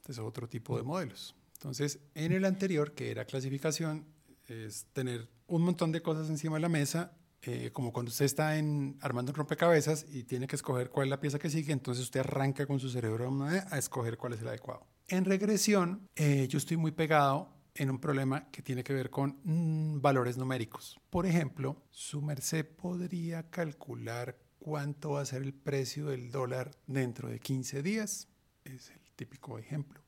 [0.00, 1.34] este es otro tipo de modelos.
[1.54, 4.06] Entonces, en el anterior, que era clasificación,
[4.46, 8.56] es tener un montón de cosas encima de la mesa, eh, como cuando usted está
[8.56, 12.04] en, armando un rompecabezas y tiene que escoger cuál es la pieza que sigue, entonces
[12.04, 14.86] usted arranca con su cerebro a escoger cuál es el adecuado.
[15.08, 19.38] En regresión, eh, yo estoy muy pegado en un problema que tiene que ver con
[19.44, 21.00] mm, valores numéricos.
[21.10, 27.28] Por ejemplo, su merced podría calcular cuánto va a ser el precio del dólar dentro
[27.28, 28.28] de 15 días
[28.74, 30.00] es el típico ejemplo.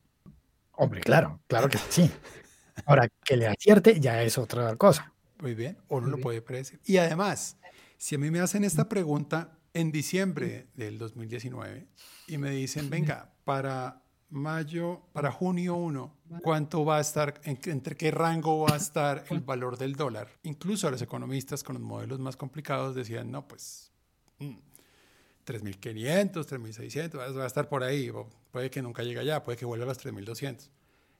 [0.73, 2.09] Hombre, claro, claro que sí.
[2.85, 5.13] Ahora, que le acierte ya es otra cosa.
[5.41, 6.79] Muy bien, o no lo puede predecir.
[6.85, 7.57] Y además,
[7.97, 11.87] si a mí me hacen esta pregunta en diciembre del 2019
[12.27, 18.11] y me dicen, venga, para mayo, para junio 1, ¿cuánto va a estar, entre qué
[18.11, 20.29] rango va a estar el valor del dólar?
[20.43, 23.91] Incluso los economistas con los modelos más complicados decían, no, pues
[24.39, 24.57] mm,
[25.45, 28.11] 3.500, 3.600, va a estar por ahí,
[28.51, 30.69] puede que nunca llegue allá, puede que vuelva a los 3.200.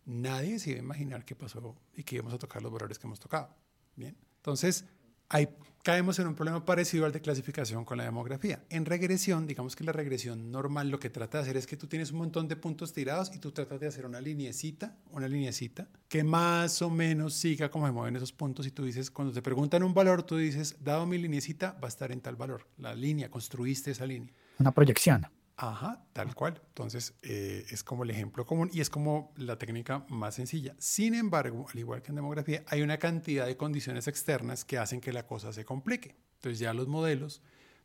[0.06, 3.08] Nadie se iba a imaginar qué pasó y que íbamos a tocar los valores que
[3.08, 3.50] hemos tocado.
[3.96, 4.86] Bien, entonces
[5.30, 5.48] ahí
[5.84, 8.64] caemos en un problema parecido al de clasificación con la demografía.
[8.70, 11.88] En regresión, digamos que la regresión normal lo que trata de hacer es que tú
[11.88, 15.88] tienes un montón de puntos tirados y tú tratas de hacer una linecita, una linecita
[16.08, 19.42] que más o menos siga cómo se mueven esos puntos y tú dices, cuando te
[19.42, 22.68] preguntan un valor, tú dices, dado mi linecita, va a estar en tal valor.
[22.78, 24.34] La línea, construiste esa línea.
[24.60, 25.26] Una proyección.
[25.62, 26.62] Ajá, tal cual.
[26.70, 30.74] Entonces, eh, es como el ejemplo común y es como la técnica más sencilla.
[30.80, 35.02] Sin embargo, al igual que en demografía, hay una cantidad de condiciones externas que hacen
[35.02, 36.16] que la cosa se complique.
[36.36, 37.42] Entonces, ya los modelos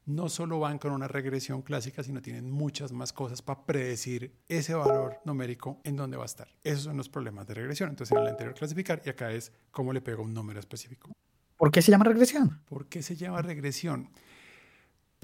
[0.07, 4.75] no solo van con una regresión clásica, sino tienen muchas más cosas para predecir ese
[4.75, 6.47] valor numérico en dónde va a estar.
[6.63, 7.91] Esos son los problemas de regresión.
[7.91, 11.11] Entonces, en el anterior clasificar y acá es cómo le pego un número específico.
[11.57, 12.63] ¿Por qué se llama regresión?
[12.67, 14.11] ¿Por qué se llama regresión?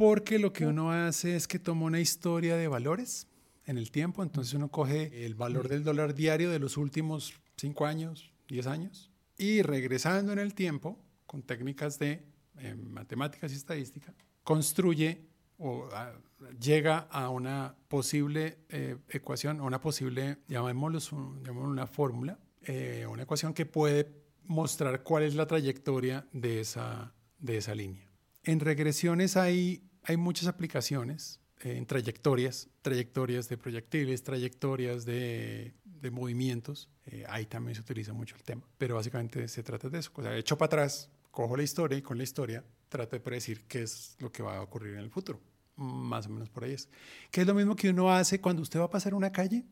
[0.00, 3.26] Porque lo que uno hace es que toma una historia de valores
[3.66, 7.84] en el tiempo, entonces uno coge el valor del dólar diario de los últimos 5
[7.84, 12.24] años, 10 años, y regresando en el tiempo, con técnicas de
[12.60, 15.20] eh, matemáticas y estadística, construye
[15.58, 16.14] o ah,
[16.58, 21.14] llega a una posible eh, ecuación, una posible, llamémoslo,
[21.52, 24.10] una fórmula, eh, una ecuación que puede
[24.44, 28.10] mostrar cuál es la trayectoria de esa, de esa línea.
[28.42, 36.88] En regresiones hay hay muchas aplicaciones en trayectorias, trayectorias de proyectiles, trayectorias de, de movimientos.
[37.06, 38.62] Eh, ahí también se utiliza mucho el tema.
[38.78, 40.10] Pero básicamente se trata de eso.
[40.14, 43.64] O sea, echo para atrás, cojo la historia y con la historia trato de predecir
[43.66, 45.40] qué es lo que va a ocurrir en el futuro.
[45.76, 46.88] Más o menos por ahí es.
[47.30, 49.64] Que es lo mismo que uno hace cuando usted va a pasar una calle.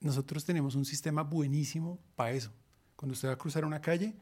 [0.00, 2.52] Nosotros tenemos un sistema buenísimo para eso.
[2.96, 4.14] Cuando usted va a cruzar una calle,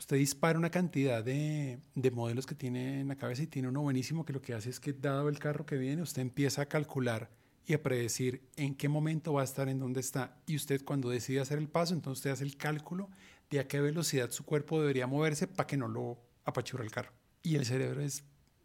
[0.00, 3.82] usted dispara una cantidad de, de, modelos que tiene en la cabeza y tiene uno
[3.82, 6.66] buenísimo que lo que hace es que dado el carro que viene, usted empieza a
[6.66, 7.30] calcular
[7.66, 10.38] y a predecir en qué momento va a estar, en dónde está.
[10.46, 13.10] Y usted cuando decide hacer el paso, entonces usted hace el cálculo
[13.50, 17.12] de a qué velocidad su cuerpo debería moverse para que no lo apachurre el carro.
[17.42, 18.24] Y el cerebro es,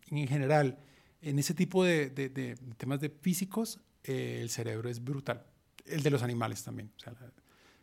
[0.09, 0.79] en general,
[1.21, 5.45] en ese tipo de, de, temas de físicos, eh, el cerebro es brutal.
[5.85, 6.91] El de los animales también.
[6.95, 7.29] O sea, la,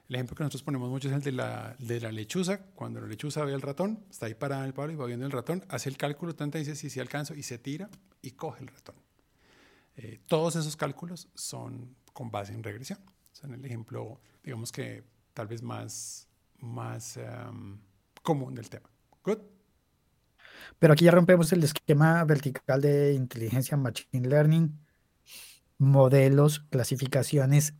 [0.09, 2.59] el ejemplo que nosotros ponemos mucho es el de la, de la lechuza.
[2.75, 5.25] Cuando la lechuza ve al ratón, está ahí parada en el palo y va viendo
[5.25, 7.89] el ratón, hace el cálculo, tanta dice si sí, alcanzo y se tira
[8.21, 8.97] y coge el ratón.
[9.97, 12.99] Eh, todos esos cálculos son con base en regresión.
[13.33, 16.29] Son el ejemplo, digamos que tal vez más,
[16.59, 17.79] más um,
[18.23, 18.91] común del tema.
[19.25, 19.39] Good.
[20.79, 24.79] Pero aquí ya rompemos el esquema vertical de inteligencia machine learning
[25.83, 27.75] modelos, clasificaciones,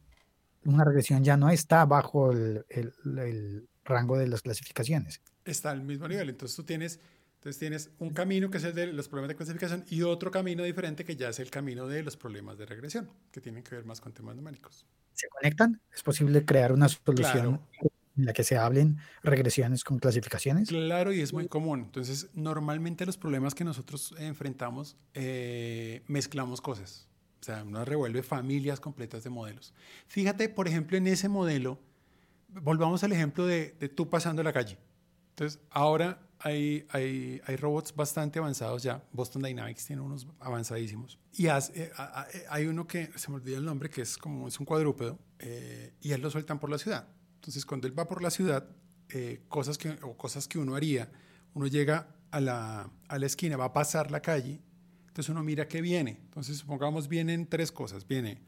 [0.65, 5.21] una regresión ya no está bajo el, el rango de las clasificaciones.
[5.45, 6.31] Está al mismo nivel.
[6.31, 7.01] Entonces tú tienes
[7.43, 10.63] entonces tienes un camino que es el de los problemas de clasificación y otro camino
[10.63, 13.85] diferente que ya es el camino de los problemas de regresión, que tienen que ver
[13.85, 14.87] más con temas numéricos.
[15.13, 15.81] ¿Se conectan?
[15.93, 17.61] ¿Es posible crear una solución
[18.17, 20.69] en la que se hablen regresiones con clasificaciones?
[20.69, 21.81] Claro, y es muy común.
[21.81, 27.09] Entonces, normalmente los problemas que nosotros enfrentamos eh, mezclamos cosas.
[27.43, 29.75] O sea, uno revuelve familias completas de modelos.
[30.07, 31.77] Fíjate, por ejemplo, en ese modelo,
[32.49, 34.79] volvamos al ejemplo de, de tú pasando la calle.
[35.31, 39.03] Entonces, ahora hay, hay, hay, robots bastante avanzados ya.
[39.13, 41.19] Boston Dynamics tiene unos avanzadísimos.
[41.33, 41.91] Y eh, eh,
[42.49, 45.95] hay uno que, se me olvida el nombre, que es como es un cuadrúpedo, eh,
[46.01, 47.09] y él lo sueltan por la ciudad.
[47.37, 48.69] Entonces, cuando él va por la ciudad,
[49.49, 51.11] cosas, que, o cosas que uno haría,
[51.55, 54.61] uno llega a la, a la esquina, va a pasar la calle,
[55.13, 56.19] entonces uno mira qué viene.
[56.25, 58.09] Entonces, supongamos, vienen tres cosas.
[58.09, 58.39] Viene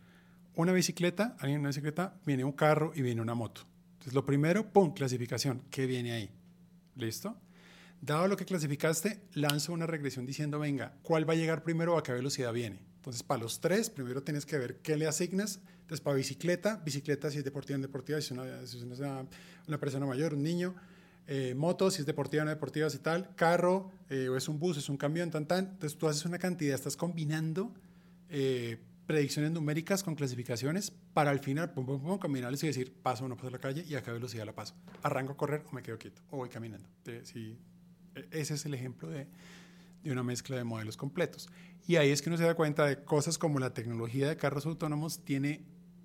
[0.57, 3.67] una bicicleta, alguien en una bicicleta, viene un carro y viene una moto.
[3.93, 5.61] Entonces, lo primero, ¡pum!, clasificación.
[5.69, 6.31] ¿Qué viene ahí?
[6.97, 7.37] ¿Listo?
[8.01, 11.99] Dado lo que clasificaste, lanzo una regresión diciendo, venga, ¿cuál va a llegar primero o
[11.99, 12.81] a qué velocidad viene?
[12.97, 15.61] Entonces, para los tres, primero tienes que ver qué le asignas.
[15.83, 19.27] Entonces, para bicicleta, bicicleta si es deportiva deportiva, si es una,
[19.69, 20.75] una, persona mayor, un niño.
[21.27, 23.35] Eh, moto, si es deportiva o no deportiva, si tal.
[23.35, 25.67] Carro, eh, o es un bus, es un camión, tan, tan.
[25.67, 27.73] Entonces, tú haces una cantidad, estás combinando
[28.29, 33.25] eh, predicciones numéricas con clasificaciones para al final, pum, pum, pum, combinarles y decir, paso
[33.25, 34.75] o no paso la calle y a qué velocidad la paso.
[35.03, 36.89] Arranco a correr o me quedo quieto o voy caminando.
[37.23, 37.59] si
[38.15, 39.27] e, ese es el ejemplo de,
[40.03, 41.49] de una mezcla de modelos completos.
[41.87, 44.67] Y ahí es que uno se da cuenta de cosas como la tecnología de carros
[44.67, 45.65] autónomos tiene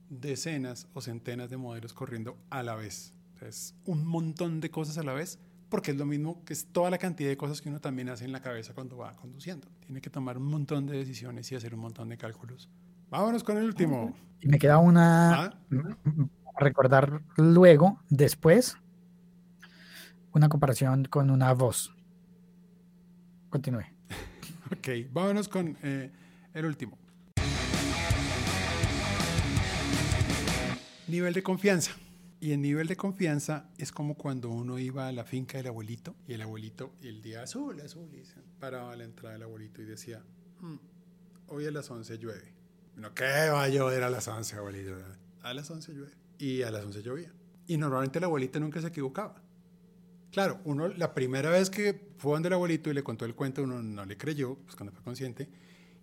[0.10, 3.14] decenas o centenas de modelos corriendo a la vez.
[3.42, 6.90] Es un montón de cosas a la vez porque es lo mismo que es toda
[6.90, 9.68] la cantidad de cosas que uno también hace en la cabeza cuando va conduciendo.
[9.86, 12.70] Tiene que tomar un montón de decisiones y hacer un montón de cálculos.
[13.10, 14.16] Vámonos con el último.
[14.42, 15.60] Y me queda una ¿Ah?
[16.60, 18.78] recordar luego, después,
[20.34, 21.96] una comparación con una voz.
[23.50, 23.86] Continúe.
[24.72, 26.12] ok, vámonos con eh,
[26.54, 26.98] el último.
[31.08, 31.94] Nivel de confianza.
[32.42, 36.16] Y el nivel de confianza es como cuando uno iba a la finca del abuelito
[36.26, 38.24] y el abuelito, el día azul, azul, y
[38.60, 40.24] paraba a la entrada del abuelito y decía,
[40.62, 40.78] hmm,
[41.48, 42.54] hoy a las 11 llueve.
[42.96, 44.96] No, ¿qué va a llover a las 11, abuelito?
[45.42, 46.14] A las 11 llueve.
[46.38, 47.34] Y a las 11 llovía.
[47.68, 49.42] Y normalmente el abuelito nunca se equivocaba.
[50.32, 53.64] Claro, uno la primera vez que fue donde el abuelito y le contó el cuento,
[53.64, 55.50] uno no le creyó, pues cuando fue consciente,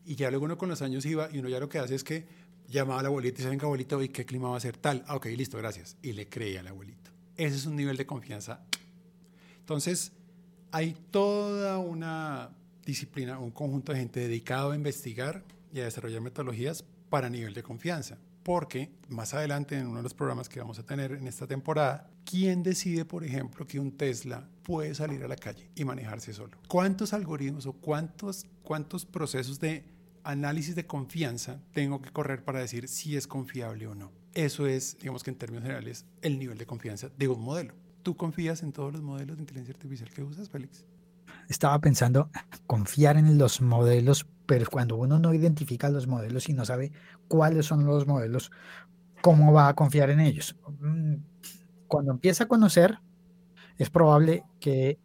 [0.05, 2.05] y ya luego uno con los años iba y uno ya lo que hace es
[2.05, 2.27] que
[2.69, 5.05] llamaba al abuelito y dice, venga abuelito, ¿y qué clima va a ser tal?
[5.07, 5.97] Ah, ok, listo, gracias.
[6.03, 7.11] Y le creía al abuelito.
[7.37, 8.65] Ese es un nivel de confianza.
[9.59, 10.13] Entonces,
[10.73, 12.51] hay toda una
[12.85, 15.43] disciplina, un conjunto de gente dedicado a investigar
[15.73, 20.15] y a desarrollar metodologías para nivel de confianza porque más adelante en uno de los
[20.15, 24.49] programas que vamos a tener en esta temporada, ¿quién decide, por ejemplo, que un Tesla
[24.63, 26.57] puede salir a la calle y manejarse solo?
[26.69, 29.83] ¿Cuántos algoritmos o cuántos, cuántos procesos de
[30.27, 34.13] análisis de confianza tengo que correr para decir si es confiable o no?
[34.35, 37.75] Eso es, digamos que en términos generales, el nivel de confianza de un modelo.
[38.03, 40.85] ¿Tú confías en todos los modelos de inteligencia artificial que usas, Félix?
[41.49, 42.31] Estaba pensando
[42.67, 46.93] confiar en los modelos pero cuando uno no identifica los modelos y no sabe
[47.29, 48.53] cuáles son los modelos,
[49.21, 50.57] ¿cómo va a confiar en ellos?
[50.81, 51.17] Mm,
[51.89, 53.01] cuando empieza a conocer,
[53.77, 54.99] es probable que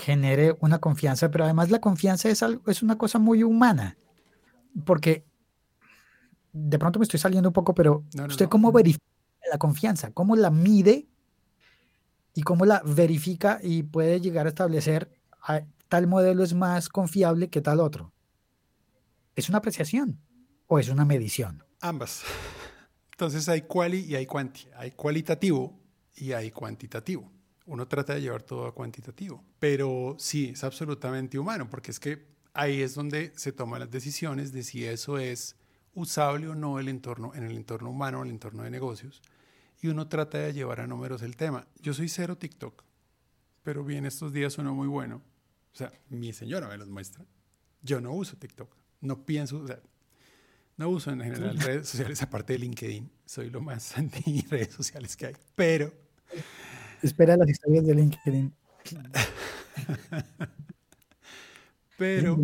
[0.00, 3.98] genere una confianza, pero además la confianza es, algo, es una cosa muy humana,
[4.84, 5.26] porque
[6.52, 9.04] de pronto me estoy saliendo un poco, pero ¿usted cómo verifica
[9.50, 10.10] la confianza?
[10.12, 11.06] ¿Cómo la mide?
[12.34, 15.12] ¿Y cómo la verifica y puede llegar a establecer
[15.88, 18.12] tal modelo es más confiable que tal otro?
[19.36, 20.18] ¿Es una apreciación
[20.66, 21.62] o es una medición?
[21.80, 22.22] Ambas.
[23.12, 24.66] Entonces hay quali y hay quanti.
[24.76, 25.78] Hay cualitativo
[26.16, 27.30] y hay cuantitativo.
[27.70, 32.26] Uno trata de llevar todo a cuantitativo, pero sí, es absolutamente humano, porque es que
[32.52, 35.56] ahí es donde se toman las decisiones de si eso es
[35.94, 39.22] usable o no el entorno, en el entorno humano, en el entorno de negocios,
[39.80, 41.66] y uno trata de llevar a números el tema.
[41.80, 42.84] Yo soy cero TikTok,
[43.62, 45.22] pero bien estos días uno muy bueno.
[45.72, 47.24] O sea, mi señora me los muestra.
[47.82, 49.80] Yo no uso TikTok no pienso, o sea,
[50.76, 53.10] no uso en general redes sociales aparte de LinkedIn.
[53.24, 55.36] Soy lo más anti redes sociales que hay.
[55.54, 55.92] Pero.
[57.02, 58.52] Espera las historias de LinkedIn.
[61.98, 62.38] pero.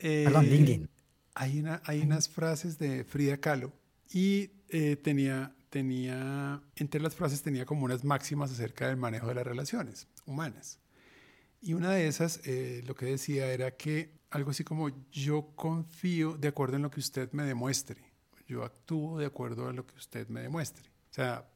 [0.00, 0.26] Eh,
[1.34, 3.72] hay, una, hay unas frases de Frida Kahlo
[4.12, 9.34] y eh, tenía, tenía, entre las frases tenía como unas máximas acerca del manejo de
[9.34, 10.78] las relaciones humanas.
[11.60, 16.36] Y una de esas, eh, lo que decía era que algo así como yo confío
[16.36, 18.02] de acuerdo en lo que usted me demuestre.
[18.46, 20.88] yo actúo de acuerdo a lo que usted me demuestre.
[21.10, 21.46] O sea,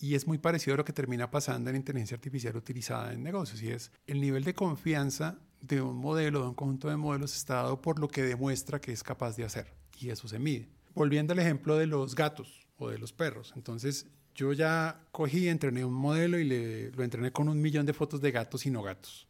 [0.00, 3.62] y es muy parecido a lo que termina pasando en inteligencia artificial utilizada en negocios,
[3.62, 7.56] y es el nivel de confianza de un modelo, de un conjunto de modelos, está
[7.56, 10.68] dado por lo que demuestra que es capaz de hacer, y eso se mide.
[10.94, 15.84] Volviendo al ejemplo de los gatos o de los perros, entonces yo ya cogí, entrené
[15.84, 18.82] un modelo y le, lo entrené con un millón de fotos de gatos y no
[18.82, 19.28] gatos,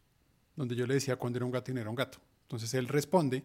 [0.55, 2.19] donde yo le decía cuándo era un gato y no era un gato.
[2.43, 3.43] Entonces él responde,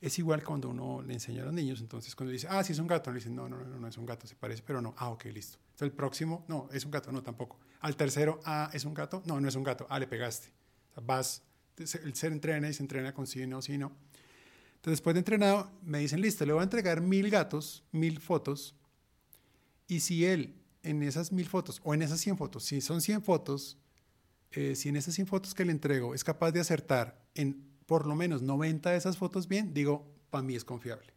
[0.00, 2.78] es igual cuando uno le enseña a los niños, entonces cuando dice, ah, sí es
[2.78, 4.94] un gato, le dicen, no, no, no, no es un gato, se parece, pero no,
[4.98, 5.58] ah, ok, listo.
[5.58, 7.58] Entonces el próximo, no, es un gato, no, tampoco.
[7.80, 10.48] Al tercero, ah, es un gato, no, no es un gato, ah, le pegaste.
[11.02, 11.42] Vas,
[11.84, 13.92] se entrena y se entrena con sí, no, sí, no.
[14.76, 18.74] Entonces después de entrenado, me dicen, listo, le voy a entregar mil gatos, mil fotos,
[19.88, 23.22] y si él en esas mil fotos o en esas 100 fotos, si son 100
[23.22, 23.78] fotos,
[24.52, 28.06] eh, si en esas 100 fotos que le entrego es capaz de acertar en por
[28.06, 31.14] lo menos 90 de esas fotos bien, digo, para mí es confiable.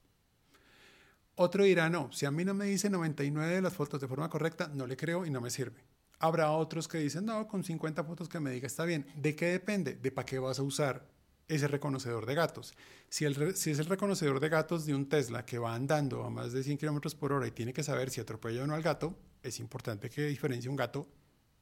[1.35, 4.29] Otro dirá, no, si a mí no me dice 99 de las fotos de forma
[4.29, 5.83] correcta, no le creo y no me sirve.
[6.19, 9.05] Habrá otros que dicen, no, con 50 fotos que me diga está bien.
[9.15, 9.95] ¿De qué depende?
[9.95, 11.07] De para qué vas a usar
[11.47, 12.73] ese reconocedor de gatos.
[13.09, 16.61] Si, es el reconocedor de gatos de un Tesla que va andando a más de
[16.61, 19.59] 100 kilómetros por hora y tiene que saber si atropella o no al gato, es
[19.59, 21.07] importante que diferencie un gato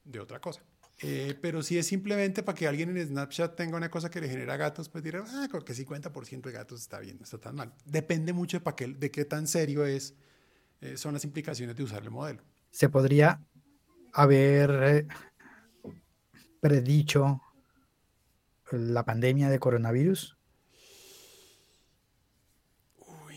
[0.04, 0.60] de otra cosa.
[1.00, 4.28] Eh, pero si es simplemente para que alguien en Snapchat tenga una cosa que le
[4.28, 7.54] genera gatos, pues dirá, ah, creo que 50% de gatos está bien, no está tan
[7.54, 7.72] mal.
[7.84, 10.14] Depende mucho de, qué, de qué tan serio es,
[10.80, 12.42] eh, son las implicaciones de usar el modelo.
[12.70, 13.40] Se podría
[14.12, 15.06] haber eh,
[16.60, 17.42] predicho
[18.72, 20.36] la pandemia de coronavirus.
[22.98, 23.36] Uy.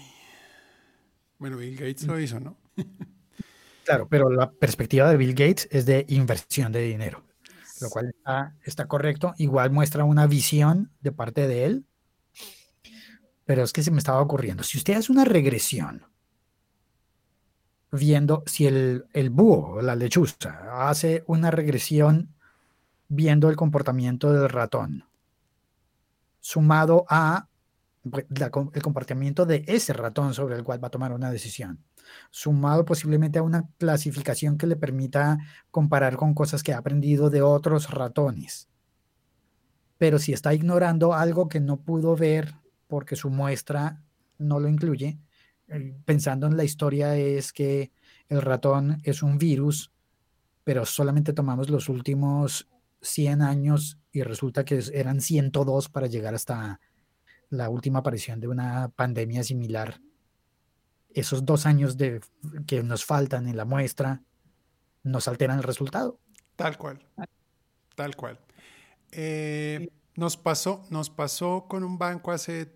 [1.37, 2.57] Bueno, Bill Gates lo hizo, ¿no?
[3.85, 7.30] claro, pero la perspectiva de Bill Gates es de inversión de dinero
[7.81, 8.13] lo cual
[8.63, 9.33] está, correcto.
[9.37, 11.85] Igual muestra una visión de parte de él,
[13.45, 14.63] pero es que se me estaba ocurriendo.
[14.63, 16.05] Si usted hace una regresión
[17.91, 22.33] viendo si el, el búho, la lechuza, hace una regresión
[23.09, 25.05] viendo el comportamiento del ratón,
[26.39, 27.47] sumado a
[28.03, 31.83] el comportamiento de ese ratón sobre el cual va a tomar una decisión
[32.29, 35.37] sumado posiblemente a una clasificación que le permita
[35.69, 38.69] comparar con cosas que ha aprendido de otros ratones.
[39.97, 42.55] Pero si está ignorando algo que no pudo ver
[42.87, 44.01] porque su muestra
[44.37, 45.19] no lo incluye,
[45.67, 47.91] eh, pensando en la historia es que
[48.27, 49.91] el ratón es un virus,
[50.63, 52.67] pero solamente tomamos los últimos
[53.01, 56.79] 100 años y resulta que eran 102 para llegar hasta
[57.49, 59.99] la última aparición de una pandemia similar
[61.15, 62.21] esos dos años de,
[62.67, 64.21] que nos faltan en la muestra
[65.03, 66.19] nos alteran el resultado.
[66.55, 67.03] Tal cual,
[67.95, 68.39] tal cual.
[69.11, 72.71] Eh, nos, pasó, nos pasó con un banco hace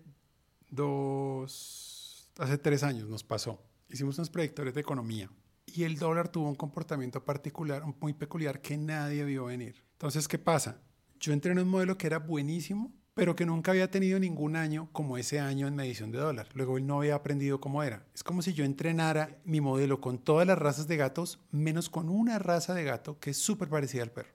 [0.70, 3.62] dos, hace tres años nos pasó.
[3.88, 5.30] Hicimos unos predictores de economía
[5.66, 9.84] y el dólar tuvo un comportamiento particular, muy peculiar que nadie vio venir.
[9.92, 10.80] Entonces, ¿qué pasa?
[11.20, 14.90] Yo entré en un modelo que era buenísimo, pero que nunca había tenido ningún año
[14.92, 16.48] como ese año en medición de dólar.
[16.52, 18.04] Luego él no había aprendido cómo era.
[18.14, 22.10] Es como si yo entrenara mi modelo con todas las razas de gatos, menos con
[22.10, 24.34] una raza de gato que es súper parecida al perro.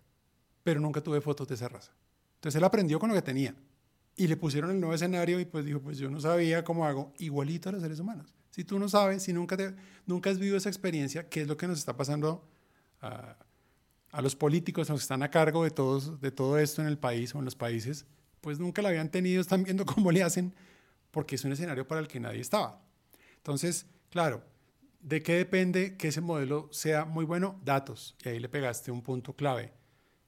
[0.63, 1.91] Pero nunca tuve fotos de esa raza.
[2.37, 3.53] Entonces él aprendió con lo que tenía.
[4.15, 7.13] Y le pusieron el nuevo escenario y pues dijo, pues yo no sabía cómo hago
[7.19, 8.33] igualito a los seres humanos.
[8.49, 9.57] Si tú no sabes, si nunca,
[10.07, 12.49] nunca has vivido esa experiencia, ¿qué es lo que nos está pasando
[12.99, 13.37] a,
[14.09, 16.87] a los políticos, a los que están a cargo de, todos, de todo esto en
[16.87, 18.07] el país o en los países?
[18.41, 20.53] Pues nunca la habían tenido, están viendo cómo le hacen,
[21.11, 22.81] porque es un escenario para el que nadie estaba.
[23.37, 24.43] Entonces, claro,
[24.99, 27.59] ¿de qué depende que ese modelo sea muy bueno?
[27.63, 28.15] Datos.
[28.23, 29.73] Y ahí le pegaste un punto clave.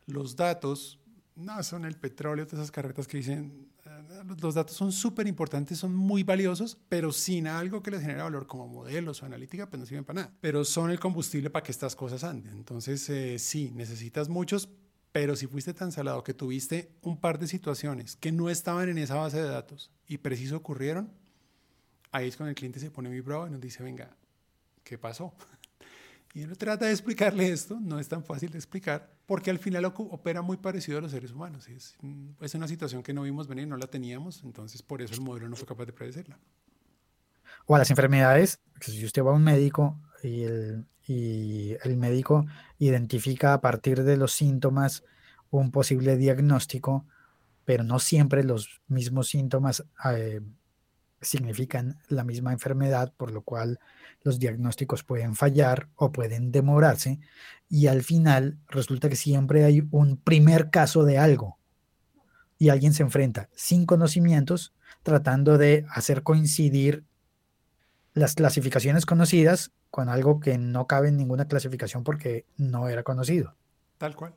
[0.05, 0.99] Los datos
[1.35, 5.77] no son el petróleo, de esas carretas que dicen, eh, los datos son súper importantes,
[5.77, 9.79] son muy valiosos, pero sin algo que les genere valor como modelos o analítica, pues
[9.79, 10.33] no sirven para nada.
[10.41, 12.53] Pero son el combustible para que estas cosas anden.
[12.53, 14.69] Entonces, eh, sí, necesitas muchos,
[15.13, 18.97] pero si fuiste tan salado que tuviste un par de situaciones que no estaban en
[18.97, 21.13] esa base de datos y preciso ocurrieron,
[22.11, 24.09] ahí es cuando el cliente se pone muy bravo y nos dice, venga,
[24.83, 25.33] ¿qué pasó?
[26.35, 29.85] Y uno trata de explicarle esto, no es tan fácil de explicar, porque al final
[29.85, 31.67] opera muy parecido a los seres humanos.
[31.67, 31.95] Es,
[32.41, 35.47] es una situación que no vimos venir, no la teníamos, entonces por eso el modelo
[35.47, 36.39] no fue capaz de predecirla.
[37.67, 42.45] O a las enfermedades, si usted va a un médico y el, y el médico
[42.79, 45.03] identifica a partir de los síntomas
[45.49, 47.05] un posible diagnóstico,
[47.65, 50.41] pero no siempre los mismos síntomas eh,
[51.21, 53.79] significan la misma enfermedad, por lo cual
[54.23, 57.19] los diagnósticos pueden fallar o pueden demorarse
[57.69, 61.57] y al final resulta que siempre hay un primer caso de algo
[62.57, 67.03] y alguien se enfrenta sin conocimientos tratando de hacer coincidir
[68.13, 73.53] las clasificaciones conocidas con algo que no cabe en ninguna clasificación porque no era conocido.
[73.99, 74.33] Tal cual.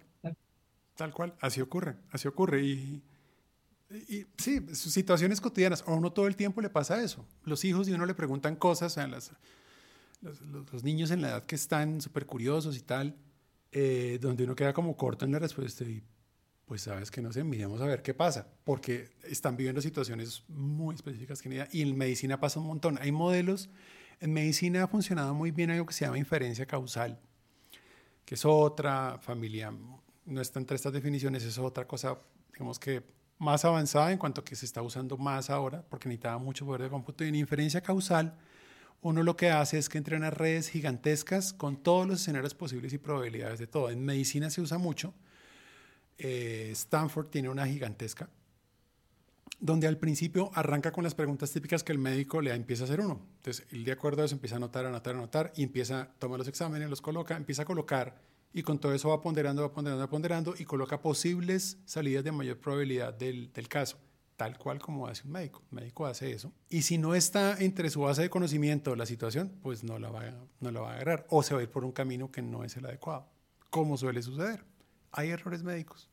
[0.95, 1.35] Tal cual.
[1.41, 1.97] Así ocurre.
[2.11, 2.63] Así ocurre.
[2.63, 3.03] Y,
[3.91, 5.83] y, sí, situaciones cotidianas.
[5.87, 7.25] A uno todo el tiempo le pasa eso.
[7.45, 9.33] Los hijos y uno le preguntan cosas, a las,
[10.21, 13.17] los, los, niños en la edad que están súper curiosos y tal,
[13.73, 16.03] eh, donde uno queda como corto en la respuesta y
[16.67, 20.95] pues sabes que no sé, miremos a ver qué pasa, porque están viviendo situaciones muy
[20.95, 22.99] específicas que y en medicina pasa un montón.
[23.01, 23.71] Hay modelos,
[24.21, 27.19] en medicina ha funcionado muy bien algo que se llama inferencia causal,
[28.25, 29.73] que es otra familia,
[30.25, 32.19] no está entre estas definiciones, es otra cosa,
[32.53, 33.03] digamos que
[33.39, 36.89] más avanzada en cuanto que se está usando más ahora, porque necesitaba mucho poder de
[36.89, 37.25] cómputo.
[37.25, 38.37] Y en inferencia causal,
[39.03, 42.99] uno lo que hace es que entrena redes gigantescas con todos los escenarios posibles y
[42.99, 43.91] probabilidades de todo.
[43.91, 45.13] En medicina se usa mucho
[46.19, 48.29] eh, Stanford tiene una gigantesca,
[49.59, 53.01] donde al principio arranca con las preguntas típicas que el médico le empieza a hacer
[53.01, 53.21] uno.
[53.37, 56.39] Entonces, él de acuerdo a eso empieza a anotar, anotar, anotar, y empieza a tomar
[56.39, 58.21] los exámenes, los coloca, empieza a colocar,
[58.53, 62.33] y con todo eso va ponderando, va ponderando, va ponderando, y coloca posibles salidas de
[62.33, 63.99] mayor probabilidad del, caso,
[64.37, 65.63] tal cual como hace un médico.
[65.71, 66.53] El médico hace eso.
[66.69, 70.23] Y si no está entre su base de conocimiento la situación, pues no la, va,
[70.61, 72.65] no la va a agarrar, o se va a ir por un camino que no
[72.65, 73.27] es el adecuado,
[73.71, 74.65] como suele suceder
[75.17, 76.09] hay errores médicos.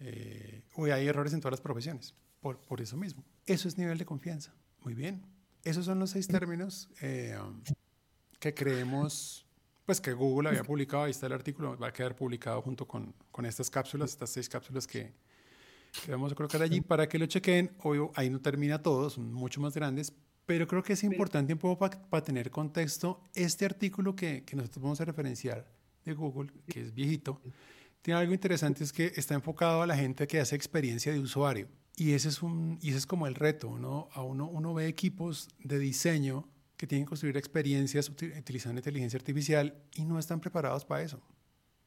[0.00, 2.14] Eh, hay errores en todas las profesiones,
[2.46, 3.24] por, por, eso mismo.
[3.44, 4.54] Eso es nivel de confianza.
[4.84, 5.20] Muy bien.
[5.64, 7.36] Esos son los seis términos eh,
[8.38, 9.44] que creemos,
[9.84, 13.12] pues que Google había publicado, ahí está el artículo, va a quedar publicado junto con,
[13.32, 15.12] con estas cápsulas, estas seis cápsulas que,
[16.04, 17.72] que, vamos a colocar allí para que lo chequen.
[17.82, 20.12] Obvio, ahí no termina todo, son mucho más grandes,
[20.46, 24.84] pero creo que es importante un poco para tener contexto este artículo que, que nosotros
[24.84, 25.66] vamos a referenciar
[26.04, 27.40] de Google, que es viejito,
[28.02, 31.66] tiene algo interesante, es que está enfocado a la gente que hace experiencia de usuario.
[31.96, 34.08] Y ese es, un, y ese es como el reto, ¿no?
[34.12, 39.82] A uno, uno ve equipos de diseño que tienen que construir experiencias utilizando inteligencia artificial
[39.94, 41.22] y no están preparados para eso.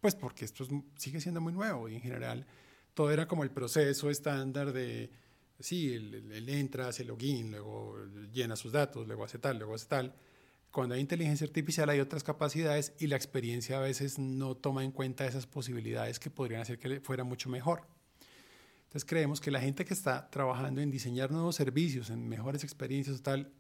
[0.02, 2.48] Pues porque esto sigue siendo muy nuevo y en general
[2.96, 5.12] todo era como el proceso estándar de,
[5.60, 7.98] sí, él, entra, hace login, luego
[8.34, 10.16] llena sus datos, luego hace tal, luego hace tal
[10.72, 14.92] cuando hay inteligencia artificial hay otras capacidades y la experiencia a veces no toma en
[14.92, 17.88] cuenta esas posibilidades que podrían hacer que fuera mucho mejor.
[18.90, 23.22] Entonces creemos que la gente que está trabajando en diseñar nuevos servicios, en mejores experiencias,
[23.22, 23.54] tal,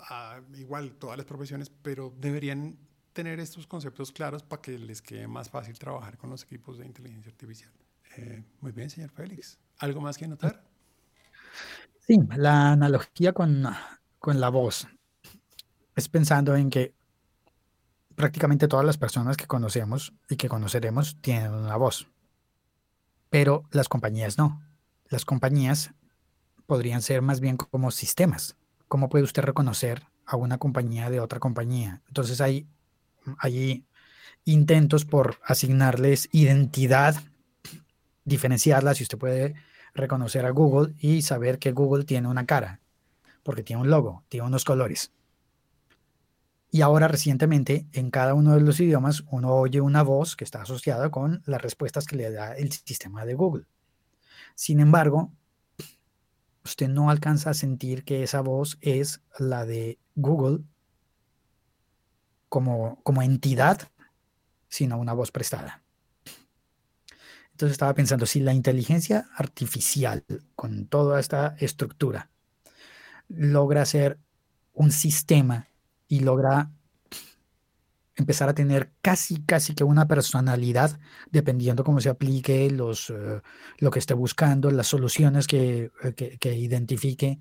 [0.00, 2.76] ah, igual todas las profesiones, pero deberían
[3.12, 6.86] tener estos conceptos claros para que les quede más fácil trabajar con los equipos de
[6.86, 7.70] inteligencia artificial.
[8.16, 9.60] Eh, muy bien, señor Félix.
[9.78, 10.64] ¿Algo más que notar?
[12.00, 13.64] Sí, la analogía con,
[14.18, 14.88] con la voz
[15.94, 16.96] es pensando en que
[18.16, 22.08] prácticamente todas las personas que conocemos y que conoceremos tienen una voz,
[23.30, 24.62] pero las compañías no.
[25.08, 25.92] Las compañías
[26.66, 28.56] podrían ser más bien como sistemas.
[28.88, 32.02] ¿Cómo puede usted reconocer a una compañía de otra compañía?
[32.08, 32.66] Entonces hay,
[33.38, 33.84] hay
[34.44, 37.16] intentos por asignarles identidad,
[38.24, 39.54] diferenciarlas, y usted puede
[39.94, 42.80] reconocer a Google y saber que Google tiene una cara,
[43.42, 45.12] porque tiene un logo, tiene unos colores.
[46.70, 50.62] Y ahora recientemente en cada uno de los idiomas uno oye una voz que está
[50.62, 53.64] asociada con las respuestas que le da el sistema de Google.
[54.54, 55.32] Sin embargo,
[56.64, 60.60] usted no alcanza a sentir que esa voz es la de Google
[62.48, 63.88] como, como entidad,
[64.68, 65.82] sino una voz prestada.
[67.52, 72.30] Entonces estaba pensando, si la inteligencia artificial con toda esta estructura
[73.28, 74.18] logra ser
[74.74, 75.67] un sistema
[76.08, 76.70] y logra
[78.18, 80.98] empezar a tener casi, casi que una personalidad,
[81.30, 83.40] dependiendo cómo se aplique, los, eh,
[83.78, 87.38] lo que esté buscando, las soluciones que, eh, que, que, identifique.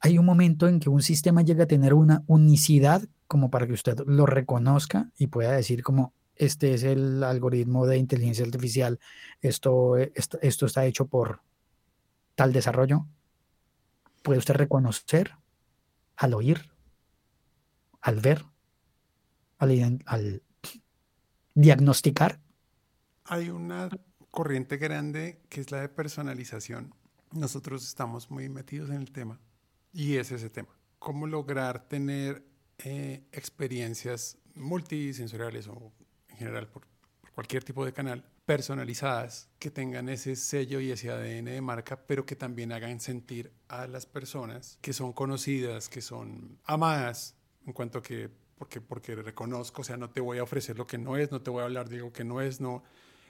[0.00, 3.72] Hay un momento en que un sistema llega a tener una unicidad como para que
[3.72, 9.00] usted lo reconozca y pueda decir como, este es el algoritmo de inteligencia artificial,
[9.40, 11.40] esto, esto, esto está hecho por
[12.36, 13.06] tal desarrollo.
[14.22, 15.32] Puede usted reconocer
[16.16, 16.75] al oír
[18.06, 18.44] al ver,
[19.58, 20.42] al,
[21.54, 22.38] diagnosticar.
[23.24, 23.88] Hay una
[24.30, 26.94] corriente grande que es la de personalización.
[27.32, 29.40] Nosotros estamos muy metidos en el tema
[29.92, 30.68] y es ese tema.
[31.00, 32.46] ¿Cómo lograr tener
[32.78, 35.92] eh, experiencias multisensoriales o
[36.28, 36.86] en general por,
[37.36, 42.24] cualquier tipo de canal personalizadas que tengan ese sello y ese ADN de marca, pero
[42.24, 47.35] que también hagan sentir a las personas que son conocidas, que son amadas,
[47.66, 50.86] en cuanto a que, porque, porque reconozco, o sea, no te voy a ofrecer lo
[50.86, 52.82] que no es, no te voy a hablar de algo que no es, no.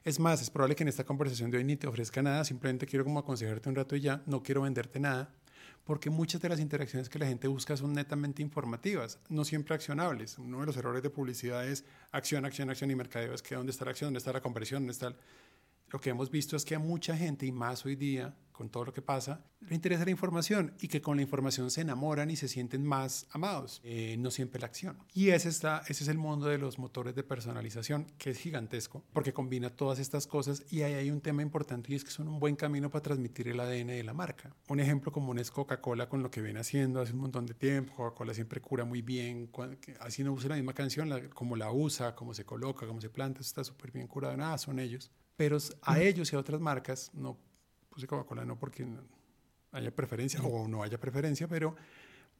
[0.04, 2.86] Es más, es probable que en esta conversación de hoy ni te ofrezca nada, simplemente
[2.86, 5.34] quiero como aconsejarte un rato y ya, no quiero venderte nada,
[5.84, 10.38] porque muchas de las interacciones que la gente busca son netamente informativas, no siempre accionables.
[10.38, 13.72] Uno de los errores de publicidad es acción, acción, acción y mercadeo, es que dónde
[13.72, 15.08] está la acción, dónde está la conversión, dónde está...
[15.08, 15.16] El
[15.88, 18.86] lo que hemos visto es que a mucha gente, y más hoy día, con todo
[18.86, 22.36] lo que pasa, le interesa la información y que con la información se enamoran y
[22.36, 24.96] se sienten más amados, eh, no siempre la acción.
[25.12, 29.04] Y ese, está, ese es el mundo de los motores de personalización, que es gigantesco,
[29.12, 32.28] porque combina todas estas cosas y ahí hay un tema importante y es que son
[32.28, 34.56] un buen camino para transmitir el ADN de la marca.
[34.68, 37.94] Un ejemplo común es Coca-Cola con lo que viene haciendo hace un montón de tiempo.
[37.94, 39.50] Coca-Cola siempre cura muy bien,
[40.00, 43.42] así no usa la misma canción, como la usa, cómo se coloca, cómo se planta,
[43.42, 44.34] está súper bien curado.
[44.34, 45.10] Nada, son ellos.
[45.36, 47.38] Pero a ellos y a otras marcas, no
[47.90, 48.86] puse Coca-Cola no porque
[49.72, 51.76] haya preferencia o no haya preferencia, pero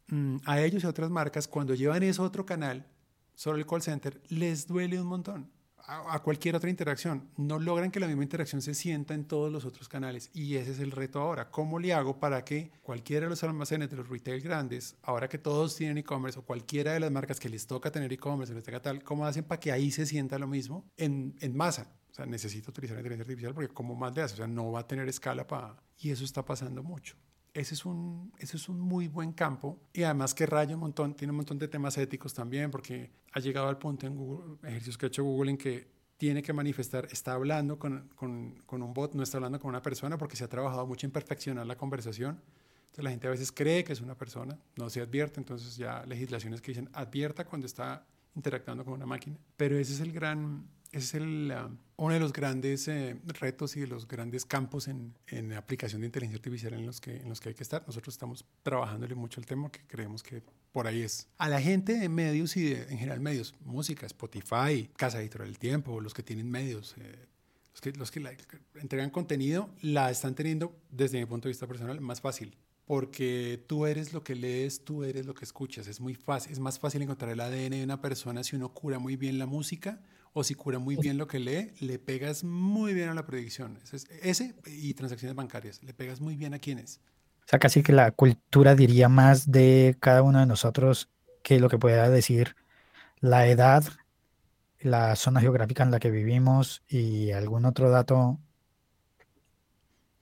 [0.08, 2.86] mm, a ellos y a otras marcas, cuando llevan eso a otro canal,
[3.34, 5.50] solo el call center, les duele un montón.
[5.88, 7.28] A, cualquier otra interacción.
[7.36, 10.30] No logran que la misma interacción se sienta en todos los otros canales.
[10.34, 11.48] Y ese es el reto ahora.
[11.52, 15.38] ¿Cómo le hago para que cualquiera de los almacenes de los retail grandes, ahora que
[15.38, 18.82] todos tienen e-commerce o cualquiera de las marcas que les toca tener e-commerce, les toca
[18.82, 21.86] tal, cómo hacen para que ahí se sienta lo mismo en, en masa?
[22.16, 24.86] Sea, necesito utilizar inteligencia artificial porque como más le hace, o sea, no va a
[24.86, 25.76] tener escala para...
[25.98, 27.14] Y eso está pasando mucho.
[27.52, 31.14] Ese es, un, ese es un muy buen campo y además que raya un montón,
[31.14, 34.96] tiene un montón de temas éticos también porque ha llegado al punto en Google, ejercicios
[34.96, 38.94] que ha hecho Google en que tiene que manifestar, está hablando con, con, con, un
[38.94, 41.76] bot, no está hablando con una persona porque se ha trabajado mucho en perfeccionar la
[41.76, 42.40] conversación.
[42.86, 46.02] Entonces la gente a veces cree que es una persona, no se advierte, entonces ya
[46.06, 49.36] legislaciones que dicen advierta cuando está interactuando con una máquina.
[49.58, 50.66] Pero ese es el gran,
[50.98, 51.54] es el,
[51.96, 56.06] uno de los grandes eh, retos y de los grandes campos en, en, aplicación de
[56.06, 57.84] inteligencia artificial en los, que, en los que hay que estar.
[57.86, 60.42] Nosotros estamos trabajándole mucho el tema que creemos que
[60.72, 61.28] por ahí es.
[61.38, 65.58] A la gente de medios y de, en general medios, música, Spotify, Casa Editorial del
[65.58, 67.26] Tiempo, los que tienen medios, eh,
[67.72, 68.36] los que, los que
[68.76, 73.84] entregan contenido, la están teniendo desde mi punto de vista personal más fácil porque tú
[73.84, 75.88] eres lo que lees, tú eres lo que escuchas.
[75.88, 79.00] Es muy fácil, es más fácil encontrar el ADN de una persona si uno cura
[79.00, 80.00] muy bien la música
[80.38, 83.78] o si cura muy bien lo que lee, le pegas muy bien a la predicción.
[83.82, 87.00] Ese, ese y transacciones bancarias, le pegas muy bien a quienes.
[87.46, 91.08] O sea, casi que la cultura diría más de cada uno de nosotros
[91.42, 92.54] que lo que pueda decir
[93.18, 93.82] la edad,
[94.78, 98.38] la zona geográfica en la que vivimos y algún otro dato.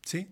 [0.06, 0.28] Sí,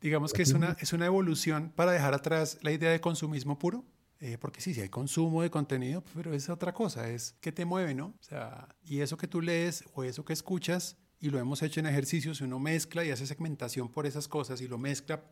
[0.00, 3.84] digamos que es una, es una evolución para dejar atrás la idea de consumismo puro
[4.20, 7.64] eh, porque sí, sí hay consumo de contenido, pero es otra cosa, es que te
[7.64, 8.06] mueve, ¿no?
[8.18, 11.80] O sea, y eso que tú lees o eso que escuchas, y lo hemos hecho
[11.80, 15.22] en ejercicios, uno mezcla y hace segmentación por esas cosas y lo mezcla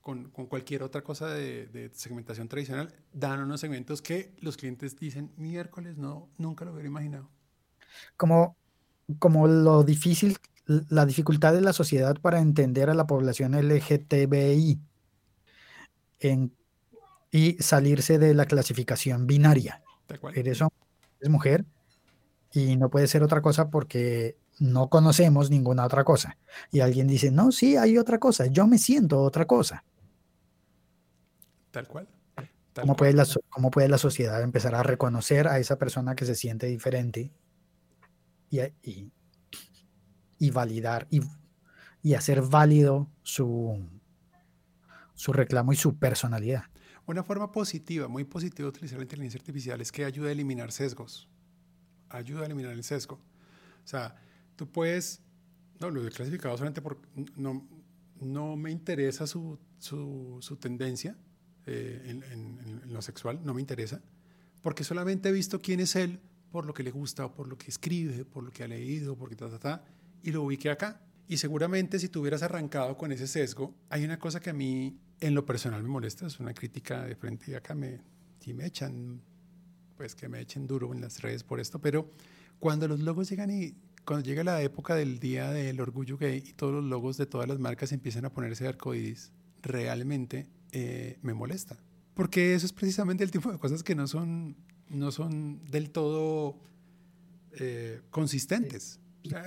[0.00, 4.96] con, con cualquier otra cosa de, de, segmentación tradicional, dan unos segmentos que los clientes
[4.96, 7.30] dicen, miércoles, no, nunca lo hubiera imaginado.
[8.16, 8.56] Como,
[9.18, 14.80] como lo difícil, la dificultad de la sociedad para entender a la población LGTBI
[16.20, 16.52] en
[17.36, 19.82] y salirse de la clasificación binaria.
[20.34, 20.78] Eres hombre,
[21.20, 21.66] eres mujer
[22.50, 26.38] y no puede ser otra cosa porque no conocemos ninguna otra cosa.
[26.70, 29.84] Y alguien dice, no, sí, hay otra cosa, yo me siento otra cosa.
[31.70, 32.08] Tal cual.
[32.74, 36.34] ¿Cómo, Puede la, ¿Cómo puede la sociedad empezar a reconocer a esa persona que se
[36.34, 37.30] siente diferente
[38.50, 39.12] y, y,
[40.38, 41.20] y validar y,
[42.02, 43.78] y, hacer válido su,
[45.14, 46.64] su reclamo y su personalidad?
[47.06, 50.72] Una forma positiva, muy positiva de utilizar la inteligencia artificial es que ayuda a eliminar
[50.72, 51.28] sesgos.
[52.08, 53.20] Ayuda a eliminar el sesgo.
[53.84, 54.16] O sea,
[54.56, 55.20] tú puedes,
[55.80, 57.66] no, lo he clasificado solamente porque no,
[58.20, 61.16] no me interesa su, su, tendencia
[61.66, 64.00] eh, en, en, lo sexual, no me interesa,
[64.62, 67.58] porque solamente he visto quién es él por lo que le gusta, o por lo
[67.58, 69.84] que escribe, por lo que ha leído, porque ta, ta, ta,
[70.22, 71.00] y lo ubiqué acá.
[71.28, 74.98] Y seguramente si tú hubieras arrancado con ese sesgo, hay una cosa que a mí
[75.20, 78.00] en lo personal me molesta, es una crítica de frente y acá me,
[78.40, 79.20] si me echan,
[79.96, 82.10] pues que me echen duro en las redes por esto, pero
[82.58, 86.52] cuando los logos llegan y cuando llega la época del día del orgullo gay y
[86.52, 91.34] todos los logos de todas las marcas empiezan a ponerse de arcoíris, realmente eh, me
[91.34, 91.76] molesta.
[92.14, 94.56] Porque eso es precisamente el tipo de cosas que no son,
[94.88, 96.56] no son del todo
[97.52, 99.00] eh, consistentes.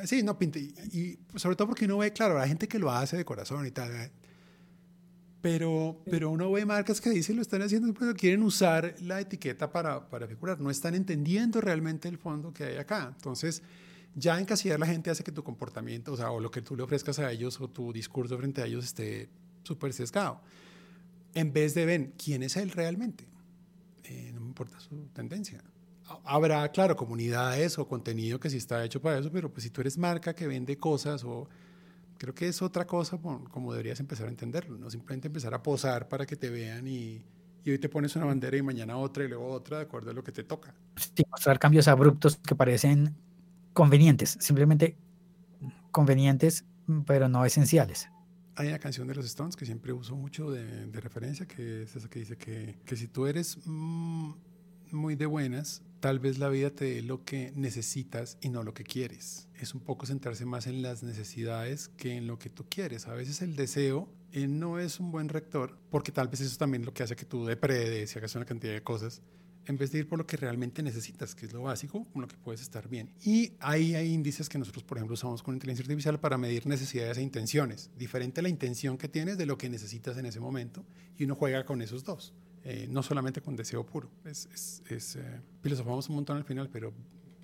[0.06, 0.60] sí, no pinte.
[0.60, 3.72] Y, sobre todo porque uno ve, claro, la gente que lo hace de corazón y
[3.72, 4.12] tal,
[5.42, 9.72] pero, pero uno ve marcas que dicen lo están haciendo, pero quieren usar la etiqueta
[9.72, 10.60] para, para figurar.
[10.60, 13.14] No están entendiendo realmente el fondo que hay acá.
[13.16, 13.62] Entonces,
[14.16, 16.84] ya encasillar la gente hace que tu comportamiento, o sea, o lo que tú le
[16.84, 19.30] ofrezcas a ellos o tu discurso frente a ellos esté
[19.64, 20.42] súper sesgado.
[21.34, 23.26] En vez de ver quién es él realmente.
[24.04, 25.64] Eh, no me importa su tendencia.
[26.26, 29.82] Habrá, claro, comunidades o contenido que sí está hecho para eso, pero pues si tú
[29.82, 31.48] eres marca que vende cosas o
[32.20, 36.10] Creo que es otra cosa como deberías empezar a entenderlo, no simplemente empezar a posar
[36.10, 37.24] para que te vean y,
[37.64, 40.14] y hoy te pones una bandera y mañana otra y luego otra de acuerdo a
[40.14, 40.76] lo que te toca.
[40.98, 43.16] Sí, mostrar cambios abruptos que parecen
[43.72, 44.98] convenientes, simplemente
[45.92, 46.66] convenientes,
[47.06, 48.10] pero no esenciales.
[48.56, 52.10] Hay una canción de los Stones que siempre uso mucho de, referencia, que es esa
[52.10, 54.32] que dice que, que si tú eres mm,
[54.92, 58.74] muy de buenas, tal vez la vida te dé lo que necesitas y no lo
[58.74, 59.49] que quieres.
[59.60, 63.08] Es un poco centrarse más en las necesidades que en lo que tú quieres.
[63.08, 66.86] A veces el deseo eh, no es un buen rector, porque tal vez eso también
[66.86, 69.22] lo que hace que tú depredes y hagas una cantidad de cosas,
[69.66, 72.28] en vez de ir por lo que realmente necesitas, que es lo básico, con lo
[72.28, 73.12] que puedes estar bien.
[73.24, 77.18] Y ahí hay índices que nosotros, por ejemplo, usamos con inteligencia artificial para medir necesidades
[77.18, 77.92] e intenciones.
[77.98, 80.86] Diferente la intención que tienes de lo que necesitas en ese momento,
[81.18, 82.34] y uno juega con esos dos.
[82.64, 84.12] Eh, no solamente con deseo puro.
[84.26, 86.94] Es, es, es eh, filosofamos un montón al final, pero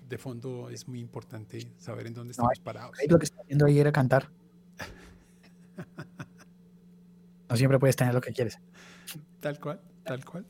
[0.08, 2.96] de fondo es muy importante saber en dónde estamos parados.
[3.08, 4.30] Lo que está haciendo ahí era cantar.
[7.48, 8.58] no siempre puedes tener lo que quieres.
[9.40, 10.46] Tal cual, tal cual.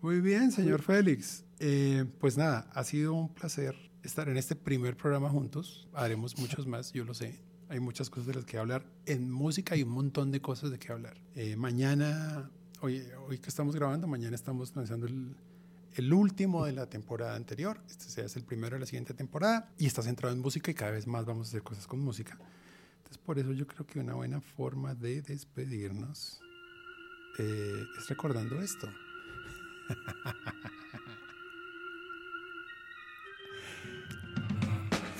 [0.00, 1.44] Muy bien, señor Félix.
[1.58, 5.88] Eh, pues nada, ha sido un placer estar en este primer programa juntos.
[5.92, 7.40] Haremos muchos más, yo lo sé.
[7.68, 8.84] Hay muchas cosas de las que hablar.
[9.06, 11.20] En música hay un montón de cosas de que hablar.
[11.56, 12.50] mañana
[12.80, 15.36] hoy, hoy que estamos grabando, mañana estamos lanzando el,
[15.94, 17.80] el último de la temporada anterior.
[17.88, 20.74] Este sea es el primero de la siguiente temporada y está centrado en música y
[20.74, 22.38] cada vez más vamos a hacer cosas con música.
[22.98, 26.40] Entonces, por eso yo creo que una buena forma de despedirnos
[27.38, 28.88] eh, es recordando esto.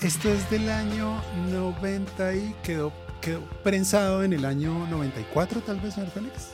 [0.01, 5.93] Esto es del año 90 y quedó, quedó prensado en el año 94, tal vez,
[5.93, 6.49] señor Félix.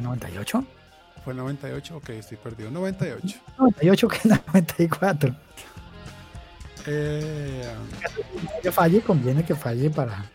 [0.00, 0.64] 98?
[1.24, 1.96] ¿Fue 98?
[1.96, 2.70] Ok, estoy perdido.
[2.70, 3.38] 98.
[3.58, 5.34] 98 que 94.
[6.86, 7.74] Eh,
[8.62, 10.30] que falle, conviene que falle para,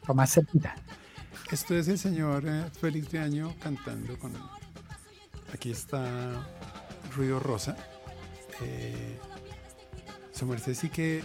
[0.00, 0.74] para más cerquita.
[1.52, 4.32] Esto es el señor eh, Félix de Año cantando con.
[5.52, 6.04] Aquí está
[7.14, 7.76] Ruido Rosa.
[8.60, 9.18] Eh,
[10.32, 11.22] su merced sí que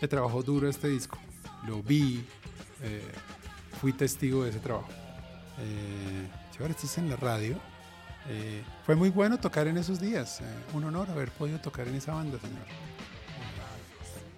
[0.00, 1.16] le trabajó duro este disco.
[1.64, 2.26] Lo vi,
[2.82, 3.02] eh,
[3.80, 4.88] fui testigo de ese trabajo.
[5.60, 6.28] Eh,
[6.68, 7.56] estás en la radio.
[8.28, 10.40] Eh, fue muy bueno tocar en esos días.
[10.40, 12.64] Eh, un honor haber podido tocar en esa banda, señor.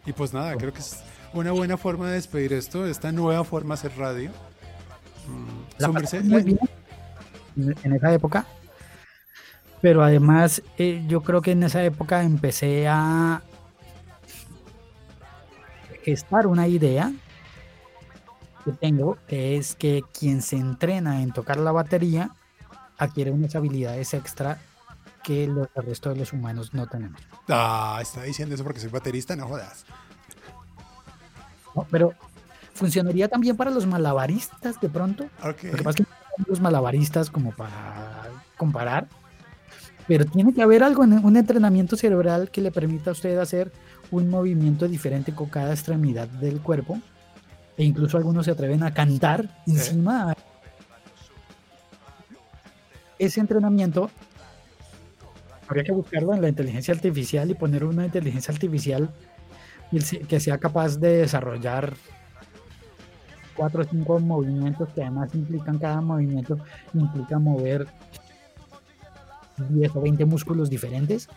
[0.04, 3.74] y pues nada, creo que es una buena forma de despedir esto, esta nueva forma
[3.74, 4.30] de hacer radio.
[5.26, 6.58] Mm, muy bien
[7.56, 8.46] en esa época.
[9.80, 13.42] Pero además, eh, yo creo que en esa época empecé a
[16.04, 17.12] gestar una idea
[18.72, 22.30] tengo, es que quien se entrena en tocar la batería
[22.98, 24.58] adquiere unas habilidades extra
[25.22, 27.20] que los, el resto de los humanos no tenemos.
[27.48, 29.84] Ah, está diciendo eso porque soy baterista, no jodas.
[31.90, 32.12] pero
[32.74, 35.26] funcionaría también para los malabaristas de pronto.
[35.42, 35.70] Okay.
[35.70, 39.08] Lo que pasa es que los malabaristas como para comparar,
[40.06, 43.72] pero tiene que haber algo en un entrenamiento cerebral que le permita a usted hacer
[44.10, 46.98] un movimiento diferente con cada extremidad del cuerpo
[47.76, 50.34] e incluso algunos se atreven a cantar encima.
[53.18, 54.10] Ese entrenamiento
[55.66, 59.10] habría que buscarlo en la inteligencia artificial y poner una inteligencia artificial
[60.28, 61.94] que sea capaz de desarrollar
[63.56, 66.58] cuatro o cinco movimientos que además implican cada movimiento
[66.94, 67.86] implica mover
[69.56, 71.28] 10 o 20 músculos diferentes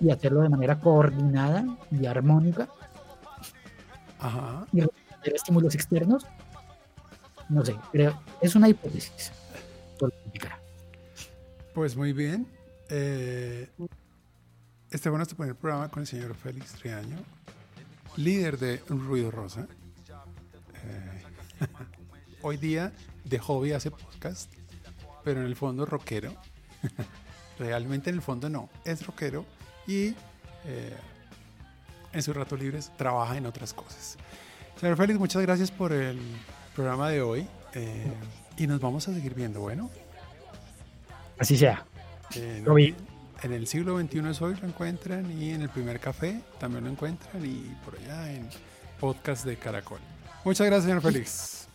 [0.00, 2.68] y hacerlo de manera coordinada y armónica
[4.18, 4.66] Ajá.
[4.72, 4.82] y
[5.22, 6.26] estímulos externos.
[7.48, 9.32] No sé, creo, es una hipótesis.
[11.74, 12.46] Pues muy bien.
[12.88, 13.68] Eh,
[14.90, 17.18] este bueno este primer programa con el señor Félix Triaño,
[18.16, 19.68] líder de Ruido Rosa.
[20.84, 21.22] Eh,
[22.42, 22.92] hoy día
[23.24, 24.52] de hobby hace podcast,
[25.24, 26.34] pero en el fondo rockero.
[27.58, 29.44] Realmente en el fondo no, es rockero
[29.86, 30.14] y
[30.64, 30.96] eh,
[32.12, 34.16] en sus ratos libres trabaja en otras cosas.
[34.80, 36.18] Señor Félix, muchas gracias por el
[36.74, 38.12] programa de hoy eh,
[38.60, 39.90] y nos vamos a seguir viendo, bueno.
[41.38, 41.86] Así sea.
[42.34, 42.66] En,
[43.42, 46.90] en, el siglo XXI es hoy lo encuentran y en el primer café también lo
[46.90, 48.50] encuentran y por allá en
[49.00, 50.00] podcast de Caracol.
[50.44, 51.68] Muchas gracias, señor Félix.